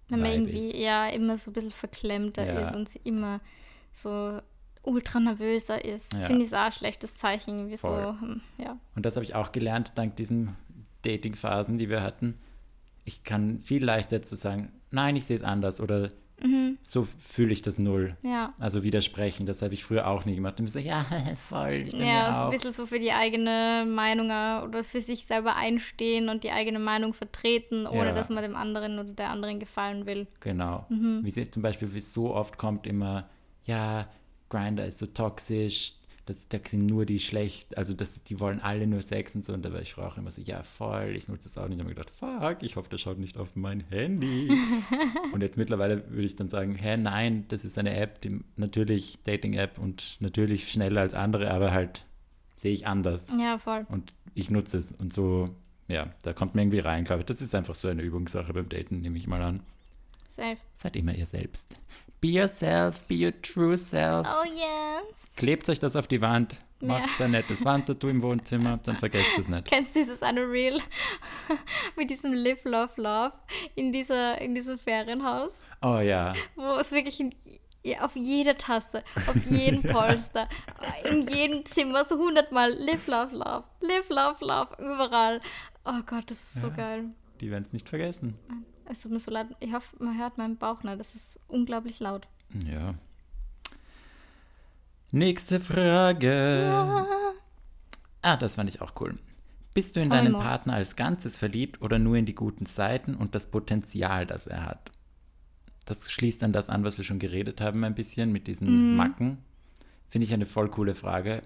[0.10, 0.78] Wenn man irgendwie ist.
[0.78, 2.62] ja immer so ein bisschen verklemmter Ja.
[2.68, 3.42] ist und sie immer
[3.94, 4.42] so
[4.86, 6.14] ultra nervöser ist.
[6.14, 6.20] Ja.
[6.20, 7.70] finde ich auch ein schlechtes Zeichen.
[7.70, 8.78] Wie so, hm, ja.
[8.96, 10.56] Und das habe ich auch gelernt, dank diesen
[11.04, 12.36] Dating-Phasen, die wir hatten.
[13.04, 16.10] Ich kann viel leichter zu sagen, nein, ich sehe es anders oder
[16.84, 18.18] so fühle ich das null.
[18.22, 18.54] Ja.
[18.60, 20.60] Also widersprechen, das habe ich früher auch nie gemacht.
[20.60, 21.06] Und ich so, ja,
[21.50, 24.84] voll, ich bin Ja, ja so ein bisschen so für die eigene Meinung äh, oder
[24.84, 28.14] für sich selber einstehen und die eigene Meinung vertreten, ohne Ja.
[28.14, 30.28] dass man dem anderen oder der anderen gefallen will.
[30.42, 30.86] Genau.
[30.90, 33.30] Wie sie zum Beispiel, wie es so oft kommt, immer,
[33.64, 34.08] ja,
[34.50, 35.94] Grinder ist so toxisch,
[36.26, 39.54] das, da sind nur die schlecht, also das, die wollen alle nur Sex und so.
[39.54, 41.76] Und da war ich auch immer so, ja, voll, ich nutze das auch nicht.
[41.76, 44.50] Und habe mir gedacht, fuck, ich hoffe, der schaut nicht auf mein Handy.
[45.34, 49.20] und jetzt mittlerweile würde ich dann sagen, hä, nein, das ist eine App, die natürlich
[49.24, 52.06] Dating-App und natürlich schneller als andere, aber halt
[52.56, 53.28] sehe ich anders.
[53.40, 53.86] Ja, voll.
[53.90, 55.46] Und ich nutze es und so,
[55.88, 57.26] ja, da kommt man irgendwie rein, glaube ich.
[57.28, 59.62] Das ist einfach so eine Übungssache beim Daten, nehme ich mal an.
[60.28, 60.58] Safe.
[60.78, 61.78] Seid immer ihr selbst.
[62.26, 64.26] Be yourself, be your true self.
[64.28, 65.06] Oh yes.
[65.36, 67.26] Klebt euch das auf die Wand, macht Ja.
[67.26, 69.66] ein nettes Wandtattoo im Wohnzimmer, dann vergesst es nicht.
[69.66, 70.80] Kennst du dieses eine Reel
[71.96, 73.34] mit diesem Live, Love, Love
[73.76, 75.54] in, dieser, in diesem Ferienhaus,
[75.84, 77.32] Oh ja, wo es wirklich in,
[78.02, 80.50] auf jeder Tasse, auf jedem Polster,
[81.08, 85.42] in jedem Zimmer so hundertmal Live, Love, Love, Live, Love, Love, überall.
[85.86, 86.74] Oh Gott, das ist so Ja.
[86.74, 87.06] geil.
[87.40, 88.34] die werden es nicht vergessen.
[88.90, 89.48] Es tut mir so leid.
[89.60, 91.00] Ich hoffe, man hört meinen Bauch nicht.
[91.00, 92.28] Das ist unglaublich laut.
[92.66, 92.94] Ja.
[95.12, 97.06] Nächste Frage.
[98.22, 99.16] Ah, das fand ich auch cool.
[99.74, 100.34] Bist du in deinen.
[100.34, 104.66] Partner als Ganzes verliebt oder nur in die guten Seiten und das Potenzial, das er
[104.66, 104.92] hat?
[105.86, 108.96] Das schließt an das an, was wir schon geredet haben, ein bisschen mit diesen Mhm.
[108.98, 109.38] Macken.
[110.10, 111.44] Finde ich eine voll coole Frage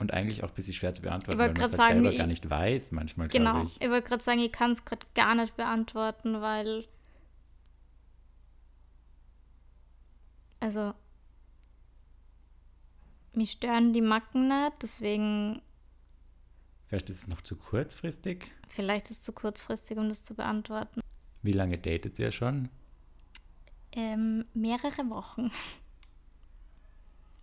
[0.00, 2.10] und eigentlich auch ein bisschen schwer zu beantworten, Ich weil man es halt sagen, selber
[2.10, 3.52] ich- gar nicht weiß, manchmal, Genau.
[3.52, 3.80] glaube ich.
[3.80, 6.86] Ich wollte gerade sagen, ich kann es gerade gar nicht beantworten, weil.
[10.60, 10.94] Also.
[13.32, 15.62] Mich stören die Macken nicht, deswegen.
[16.88, 18.50] Vielleicht ist es noch zu kurzfristig.
[18.68, 21.00] Vielleicht ist es zu kurzfristig, um das zu beantworten.
[21.42, 22.68] Wie lange datet ihr schon?
[23.92, 25.50] Ähm, mehrere Wochen.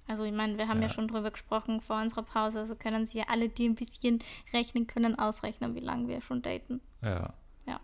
[0.07, 0.87] Also ich meine, wir haben ja.
[0.87, 0.93] Ja.
[0.93, 4.87] schon drüber gesprochen vor unserer Pause, also können Sie ja alle, die ein bisschen rechnen
[4.87, 6.79] können, ausrechnen, wie lange wir schon daten.
[7.01, 7.33] Ja.
[7.65, 7.81] Ja.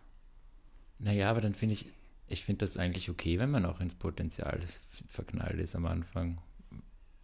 [1.00, 1.88] Naja, aber dann finde ich,
[2.28, 4.60] ich finde das eigentlich okay, wenn man auch ins Potenzial
[5.10, 6.40] verknallt ist am Anfang.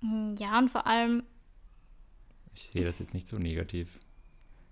[0.02, 1.24] Hm, Ja, und vor allem,
[2.54, 4.00] Ich sehe das jetzt nicht so negativ.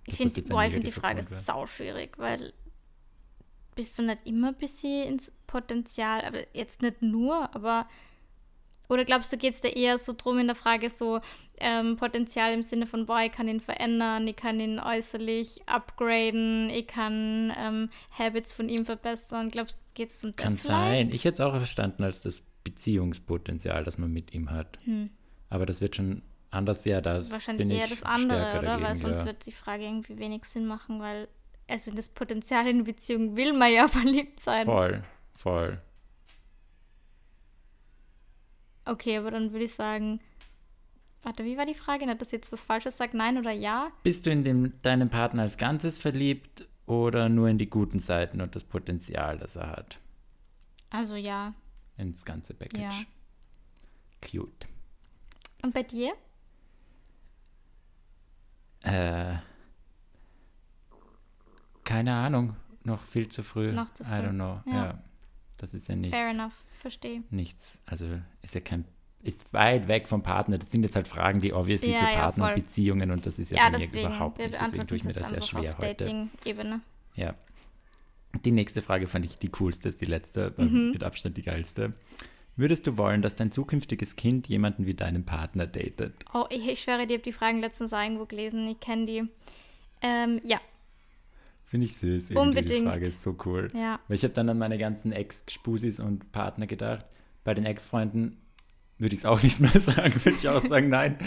[0.05, 2.53] ich finde find die Frage sau schwierig, weil
[3.75, 7.87] bist du nicht immer ein bisschen ins Potenzial, aber jetzt nicht nur, aber
[8.89, 11.19] oder glaubst du, geht es da eher so drum in der Frage so
[11.59, 16.69] ähm, Potenzial im Sinne von, boah, ich kann ihn verändern, ich kann ihn äußerlich upgraden,
[16.69, 19.49] ich kann ähm, Habits von ihm verbessern.
[19.49, 21.09] Glaubst du, geht es um das Kann sein.
[21.11, 24.77] Ich hätte es auch verstanden als das Beziehungspotenzial, das man mit ihm hat.
[25.49, 26.21] Aber das wird schon
[26.51, 27.31] anders sehr, da Hm.
[27.31, 28.61] Wahrscheinlich bin eher das andere, oder?
[28.61, 29.25] dagegen, Weil sonst ja.
[29.25, 31.27] wird die Frage irgendwie wenig Sinn machen, weil
[31.69, 34.65] also in das Potenzial in Beziehung will man ja verliebt sein.
[34.65, 35.03] Voll,
[35.35, 35.81] voll.
[38.87, 40.19] Okay, aber dann würde ich sagen,
[41.23, 42.05] warte, wie war die Frage?
[42.05, 43.91] Nicht, dass ich jetzt was Falsches sagt, nein oder ja?
[44.03, 48.41] Bist du in dem, deinen Partner als Ganzes verliebt oder nur in die guten Seiten
[48.41, 49.97] und das Potenzial, das er hat?
[50.89, 51.53] Also ja.
[51.97, 52.81] Ins ganze Package.
[52.81, 52.91] Ja.
[54.21, 54.67] Cute.
[55.63, 56.13] Und bei dir?
[58.83, 59.35] Äh,
[61.83, 62.55] keine Ahnung.
[62.83, 63.73] Noch viel zu früh.
[63.73, 64.13] Noch zu I früh.
[64.13, 64.61] don't know.
[64.65, 64.85] Ja.
[64.85, 65.03] Ja.
[65.57, 66.15] Das ist ja nichts.
[66.15, 67.23] Fair enough, verstehe.
[67.29, 67.79] Nichts.
[67.85, 68.05] Also
[68.41, 68.85] ist ja kein.
[69.23, 70.57] Ist weit weg vom Partner.
[70.57, 72.61] Das sind jetzt halt Fragen, die obviously Ja, für ja, Partner und voll.
[72.61, 74.57] Beziehungen und das ist ja, Ja, bei mir deswegen, überhaupt nicht.
[74.61, 75.95] Deswegen tue ich mir das sehr schwer auf heute.
[76.05, 76.81] Dating-Ebene.
[77.15, 77.33] Ja.
[78.45, 80.91] Die nächste Frage fand ich die coolste, ist die letzte, Mhm.
[80.91, 81.93] mit Abstand die geilste.
[82.55, 86.13] Würdest du wollen, dass dein zukünftiges Kind jemanden wie deinen Partner datet?
[86.33, 88.67] Oh, ich, ich schwöre, ich habe die Fragen letztens irgendwo gelesen.
[88.67, 89.23] Ich kenne die.
[90.01, 90.59] Ähm, ja,
[91.69, 92.31] Finde ich süß.
[92.31, 92.85] Irgendwie Unbedingt.
[92.87, 93.69] Die Frage ist so cool.
[93.73, 93.99] ja.
[94.07, 97.05] Weil ich habe dann an meine ganzen Ex-Spusis und Partner gedacht.
[97.43, 98.37] Bei den Ex-Freunden
[98.97, 100.13] würde ich es auch nicht mehr sagen.
[100.23, 101.17] Würde ich auch sagen, nein.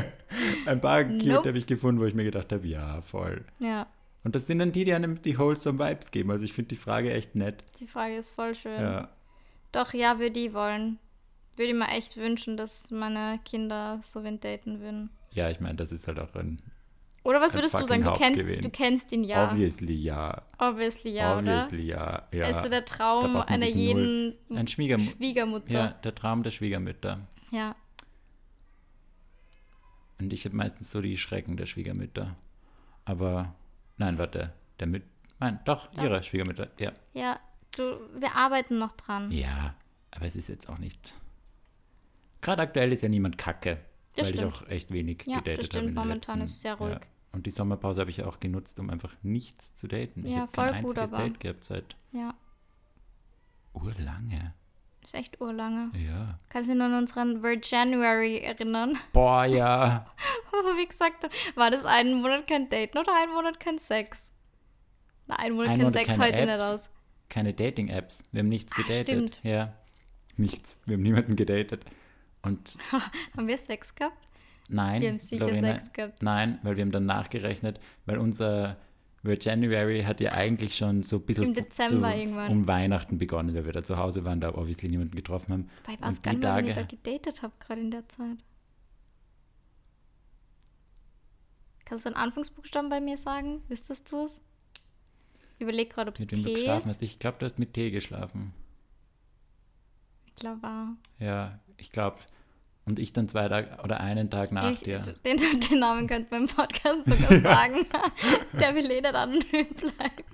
[0.66, 1.48] Ein paar cute Nope.
[1.48, 3.44] habe ich gefunden, wo ich mir gedacht habe, ja, voll.
[3.58, 3.86] Ja,
[4.24, 6.30] Und das sind dann die, die einem die wholesome Vibes geben.
[6.30, 7.62] Also ich finde die Frage echt nett.
[7.78, 8.80] die Frage ist voll schön.
[8.80, 9.10] Ja.
[9.72, 10.98] Doch, ja, würde ich wollen.
[11.56, 15.10] Würde ich mir echt wünschen, dass meine Kinder so wen daten würden.
[15.30, 16.60] Ja, ich meine, das ist halt auch ein
[17.24, 18.04] Oder was würdest du sagen?
[18.04, 19.48] Du kennst, du kennst ihn ja.
[19.50, 20.42] obviously ja.
[20.58, 21.96] Obviously ja, obviously ja.
[21.96, 22.22] ja.
[22.30, 22.38] oder?
[22.44, 25.72] Er ist so der Traum einer jeden Ein Schwiegerm Schwiegermutter.
[25.72, 27.20] ja, der Traum der Schwiegermütter.
[27.50, 27.74] ja.
[30.20, 32.36] Und ich habe meistens so die Schrecken der Schwiegermütter.
[33.04, 33.54] Aber
[33.96, 35.02] nein, warte, der Müt
[35.40, 36.02] nein, doch, Doch.
[36.02, 36.68] ihre Schwiegermütter.
[36.78, 36.92] Ja.
[37.14, 37.40] Ja,
[37.76, 39.30] du, wir arbeiten noch dran.
[39.32, 39.74] Ja,
[40.12, 41.14] aber es ist jetzt auch nicht
[42.40, 43.78] Gerade aktuell ist ja niemand kacke,
[44.16, 44.54] Das weil stimmt.
[44.54, 45.74] ich auch echt wenig Ja, das gedatet stimmt.
[45.76, 45.88] habe.
[45.88, 46.92] in den Momentan letzten- ist es sehr ruhig.
[46.92, 47.00] Ja.
[47.34, 50.24] Und die Sommerpause habe ich auch genutzt, um einfach nichts zu daten.
[50.24, 52.34] Ich Ja, habe kein gut, einziges aber- Date gehabt seit Ja,
[53.72, 54.54] urlange.
[55.02, 55.90] ist echt urlange.
[55.98, 56.38] Ja.
[56.48, 58.98] Kannst du dich nur an unseren Virganuary erinnern?
[59.12, 60.06] Boah, ja.
[60.76, 64.30] Wir gesagt war das einen Monat kein Daten oder einen Monat kein Sex?
[65.26, 66.62] Na, einen Monat Ein kein Monat Sex keine heute nicht Apps.
[66.64, 66.90] aus.
[67.28, 68.22] Keine Dating-Apps.
[68.32, 69.08] Wir haben nichts Ah, gedatet.
[69.08, 69.40] stimmt.
[69.42, 69.74] Ja.
[70.36, 70.78] Nichts.
[70.86, 71.84] Wir haben niemanden gedatet.
[72.42, 72.76] Und
[73.36, 74.16] Haben wir Sex gehabt?
[74.68, 76.22] Nein, Wir haben sicher Lorena, Sex gehabt.
[76.22, 78.76] Nein, weil wir haben dann nachgerechnet, weil unser
[79.22, 82.50] January hat ja eigentlich schon so ein bisschen Im Dezember zu, irgendwann.
[82.50, 85.70] um Weihnachten begonnen, weil wir da zu Hause waren, da obviously niemanden getroffen haben.
[85.86, 88.06] Weil ich weiß gar die nicht wenn ich da Tage, gedatet habe, gerade in der
[88.08, 88.44] Zeit.
[91.86, 93.62] Kannst du einen Anfangsbuchstaben bei mir sagen?
[93.68, 94.40] Wüsstest du es?
[95.56, 96.96] Ich überlege gerade, ob es mit wem du T geschlafen ist.
[96.96, 97.02] hast.
[97.02, 98.52] Ich glaube, du hast mit T geschlafen.
[100.26, 100.96] Ich glaube, war.
[101.18, 102.18] Ja, ich glaube.
[102.86, 104.98] Und ich dann zwei Tage oder einen Tag nach Ich, dir.
[105.24, 105.38] den,
[105.70, 107.86] den Namen könnte man im Podcast sogar sagen.
[108.60, 109.42] Der will nicht anonym
[109.74, 110.24] bleiben.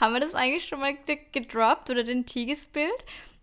[0.00, 2.92] Haben wir das eigentlich schon mal ge- gedroppt oder den gespielt?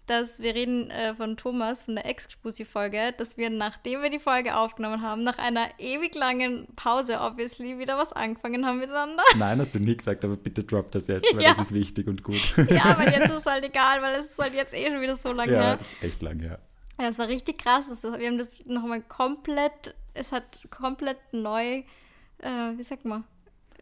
[0.07, 4.57] Dass wir reden äh, von Thomas, von der Ex-Spusi-Folge, dass wir, nachdem wir die Folge
[4.57, 9.24] aufgenommen haben, nach einer ewig langen Pause, obviously, wieder was angefangen haben miteinander.
[9.38, 11.53] Nein, hast du nie gesagt, aber bitte drop das jetzt, weil Ja.
[11.53, 12.41] das ist wichtig und gut.
[12.70, 15.16] Ja, aber jetzt ist es halt egal, weil es ist halt jetzt eh schon wieder
[15.16, 15.80] so lange ja, her.
[16.01, 16.57] ist echt lang, ja.
[17.01, 17.87] Ja, es war richtig krass.
[17.89, 21.77] Es, wir haben das nochmal komplett, es hat komplett neu,
[22.39, 23.23] äh, wie sagt man?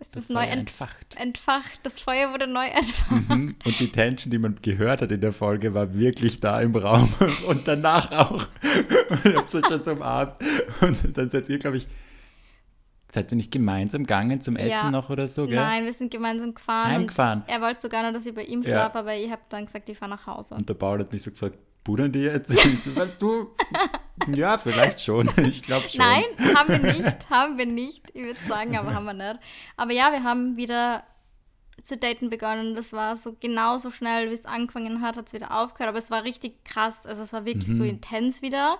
[0.01, 1.17] Es Das ist neu entfacht.
[1.19, 1.79] entfacht.
[1.83, 3.29] Das Feuer wurde neu entfacht.
[3.29, 3.55] Mhm.
[3.65, 7.13] Und die Tension, die man gehört hat in der Folge, war wirklich da im Raum
[7.47, 8.47] und danach auch.
[9.35, 10.35] Habt es schon zum Abend.
[10.81, 11.87] Und dann seid ihr, glaube ich,
[13.11, 14.91] seid ihr nicht gemeinsam gegangen zum Essen Ja.
[14.91, 15.55] noch oder so, gell?
[15.57, 16.91] Nein, wir sind gemeinsam gefahren.
[16.91, 17.43] Heimgefahren.
[17.47, 18.69] Er wollte sogar noch, dass ich bei ihm Ja.
[18.69, 20.53] schlafe, aber ich habe dann gesagt, ich fahre nach Hause.
[20.55, 22.49] Und der Paul hat mich so gefragt, pudern die jetzt?
[22.95, 23.55] "Was, du?
[24.27, 25.29] Ja, vielleicht schon.
[25.37, 25.99] Ich glaube schon.
[25.99, 26.23] Nein,
[26.55, 28.09] haben wir nicht, haben wir nicht.
[28.13, 29.39] Ich würde sagen, aber haben wir nicht.
[29.77, 31.03] Aber ja, wir haben wieder
[31.83, 32.75] zu daten begonnen.
[32.75, 35.89] Das war so genauso schnell, wie es angefangen hat, hat es wieder aufgehört.
[35.89, 37.05] Aber es war richtig krass.
[37.05, 38.77] Also es war wirklich so intens wieder.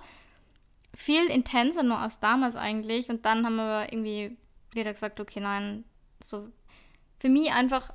[0.94, 3.08] Viel intenser nur als damals eigentlich.
[3.08, 4.36] Und dann haben wir aber irgendwie
[4.72, 5.84] wieder gesagt, okay, nein,
[6.22, 6.48] so
[7.18, 7.90] für mich einfach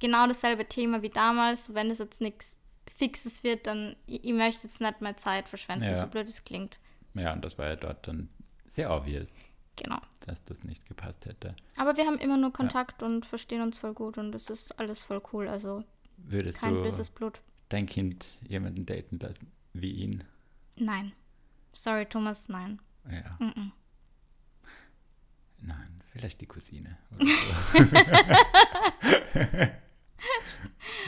[0.00, 1.74] genau dasselbe Thema wie damals.
[1.74, 2.54] Wenn es jetzt nichts
[2.96, 5.96] Fixes wird, dann ich, möchte jetzt nicht mehr Zeit verschwenden, Ja.
[5.96, 6.78] so blöd es klingt.
[7.14, 8.28] Ja, und das war ja dort dann
[8.68, 9.30] sehr obvious,
[9.76, 9.98] Genau.
[10.20, 11.54] dass das nicht gepasst hätte.
[11.76, 15.02] Aber wir haben immer nur Kontakt und verstehen uns voll gut und es ist alles
[15.02, 15.48] voll cool.
[15.48, 15.84] Also
[16.18, 17.40] Würdest kein böses Blut.
[17.68, 20.24] dein Kind jemanden daten lassen wie ihn?
[20.76, 21.12] Nein.
[21.74, 22.80] Sorry, Thomas, nein.
[23.10, 23.36] Ja.
[23.38, 23.72] Mhm.
[25.60, 27.26] Nein, vielleicht die Cousine oder
[27.72, 27.78] so.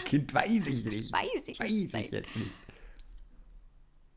[0.09, 1.13] kind weiß ich nicht.
[1.13, 1.95] Weiß ich Weiß nicht.
[1.95, 2.51] ich jetzt nicht.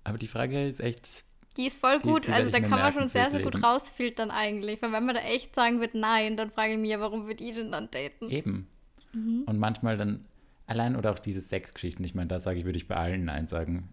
[0.03, 1.25] Aber die Frage ist echt,
[1.57, 2.27] Die ist voll Die- gut.
[2.27, 4.81] werde also da kann man schon sehr, sehr gut rausfiltern eigentlich.
[4.81, 7.41] Weil wenn man da echt sagen wird, nein, dann frage ich mich ja, warum wird
[7.41, 8.29] ihr denn dann daten?
[8.29, 8.67] eben.
[9.13, 9.43] Mhm.
[9.45, 10.25] Und manchmal dann,
[10.65, 13.47] allein oder auch diese Sexgeschichten, ich meine, da sage ich, würde ich bei allen Nein
[13.47, 13.89] sagen,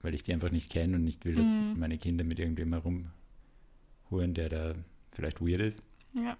[0.00, 1.78] weil ich die einfach nicht kenne und nicht will, dass Mhm.
[1.78, 3.10] meine Kinder mit irgendjemandem
[4.10, 4.74] rumhuren, der da
[5.12, 5.82] vielleicht weird ist.
[6.14, 6.36] Ja.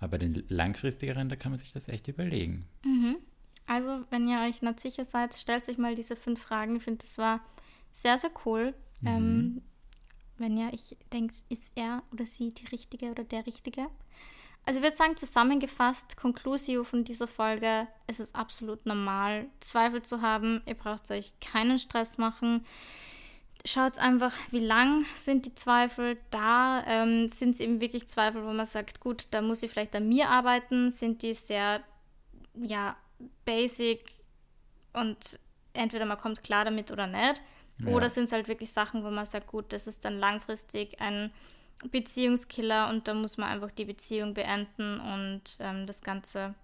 [0.00, 2.66] Aber den langfristigeren, da kann man sich das echt überlegen.
[3.66, 6.76] Also, wenn ihr euch nicht sicher seid, stellt euch mal diese fünf Fragen.
[6.76, 7.40] Ich finde, das war
[7.92, 8.74] sehr, sehr cool.
[9.06, 9.62] Ähm,
[10.38, 13.86] wenn ihr euch denkt, ist er oder sie die Richtige oder der Richtige?
[14.66, 20.20] Also, ich würde sagen, zusammengefasst, Conclusio von dieser Folge, es ist absolut normal, Zweifel zu
[20.20, 20.62] haben.
[20.66, 22.64] Ihr braucht euch keinen Stress machen.
[23.66, 26.84] Schaut einfach, wie lang sind die Zweifel da?
[26.86, 30.06] Ähm, sind es eben wirklich Zweifel, wo man sagt, gut, da muss ich vielleicht an
[30.08, 30.90] mir arbeiten?
[30.90, 31.82] Sind die sehr
[32.54, 32.96] ja,
[33.44, 34.04] basic
[34.92, 35.38] und
[35.72, 37.42] entweder man kommt klar damit oder nicht.
[37.78, 37.88] Ja.
[37.88, 41.32] Oder sind es halt wirklich Sachen, wo man sagt, gut, das ist dann langfristig ein
[41.90, 46.54] Beziehungskiller und da muss man einfach die Beziehung beenden und ähm, das Ganze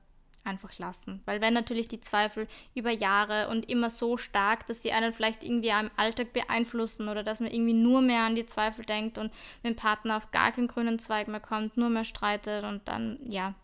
[0.45, 1.21] einfach lassen.
[1.27, 5.45] Weil wenn natürlich die Zweifel über Jahre und immer so stark, dass sie einen vielleicht
[5.45, 9.33] irgendwie am Alltag beeinflussen oder dass man irgendwie nur mehr an die Zweifel denkt und
[9.63, 13.19] mit dem Partner auf gar keinen grünen Zweig mehr kommt, nur mehr streitet und dann,
[13.27, 13.55] ja,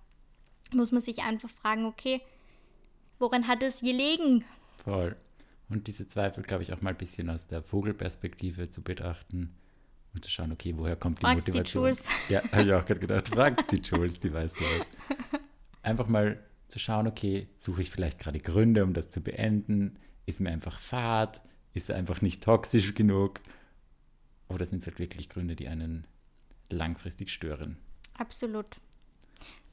[0.72, 2.20] muss man sich einfach fragen, okay,
[3.18, 4.44] woran hat es gelegen?
[4.84, 5.16] Voll.
[5.68, 9.54] Und diese Zweifel, glaube ich, auch mal ein bisschen aus der Vogelperspektive zu betrachten
[10.14, 11.84] und zu schauen, okay, woher kommt die Fragst die Motivation?
[11.84, 12.04] Jules.
[12.28, 13.28] Ja, habe ich auch gerade gedacht.
[13.28, 14.86] Fragt die Jules, die weiß sowas.
[15.82, 19.98] Einfach mal zu schauen, okay, suche ich vielleicht gerade Gründe, um das zu beenden?
[20.24, 21.42] Ist mir einfach fad?
[21.74, 23.40] Ist er einfach nicht toxisch genug?
[24.48, 26.06] Oder sind es halt wirklich Gründe, die einen
[26.70, 27.76] langfristig stören?
[28.14, 28.76] Absolut.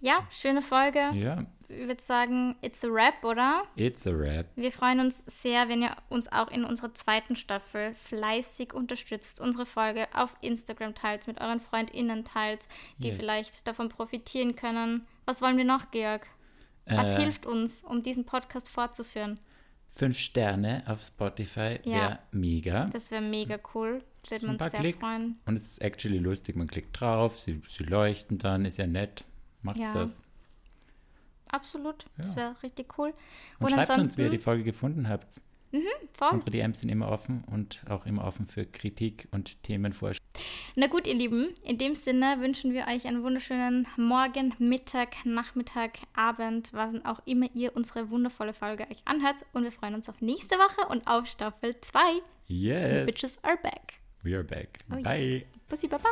[0.03, 0.99] Ja, schöne Folge.
[1.15, 3.63] Ja, Ich würde sagen, it's a wrap, oder?
[3.75, 4.45] it's a wrap.
[4.55, 9.65] Wir freuen uns sehr, wenn ihr uns auch in unserer zweiten Staffel fleißig unterstützt, unsere
[9.65, 12.67] Folge auf Instagram teilt, mit euren FreundInnen teilt,
[12.99, 13.17] die Yes.
[13.17, 15.07] vielleicht davon profitieren können.
[15.25, 16.27] Was wollen wir noch, Georg?
[16.85, 19.39] Was Äh, hilft uns, um diesen Podcast fortzuführen?
[19.95, 21.93] Fünf Sterne auf Spotify Ja.
[21.95, 22.85] wäre mega.
[22.91, 24.03] Das wäre mega cool.
[24.29, 24.99] Würde paar sehr Klicks.
[24.99, 25.39] freuen.
[25.45, 26.55] Und es ist actually lustig.
[26.55, 29.23] Man klickt drauf, sie, sie leuchten dann, ist ja nett.
[29.63, 29.93] Macht's Ja.
[29.93, 30.19] das.
[31.49, 32.05] Absolut.
[32.17, 32.37] Das Ja.
[32.37, 33.13] wäre richtig cool.
[33.59, 35.27] Und, Und schreibt uns, wie ihr die Folge gefunden habt.
[36.13, 36.29] Voll.
[36.31, 40.19] Unsere DMs sind immer offen und auch immer offen für Kritik und Themenvorschläge.
[40.75, 45.97] Na gut, ihr Lieben, in dem Sinne wünschen wir euch einen wunderschönen Morgen, Mittag, Nachmittag,
[46.15, 49.45] Abend, was auch immer ihr unsere wundervolle Folge euch anhört.
[49.53, 51.99] Und wir freuen uns auf nächste Woche und auf Staffel 2.
[52.45, 53.93] Yes, Bitches are back.
[54.21, 54.77] we are back.
[54.91, 55.01] Oh.
[55.01, 55.45] Bye.
[55.69, 56.07] Bussi, baba.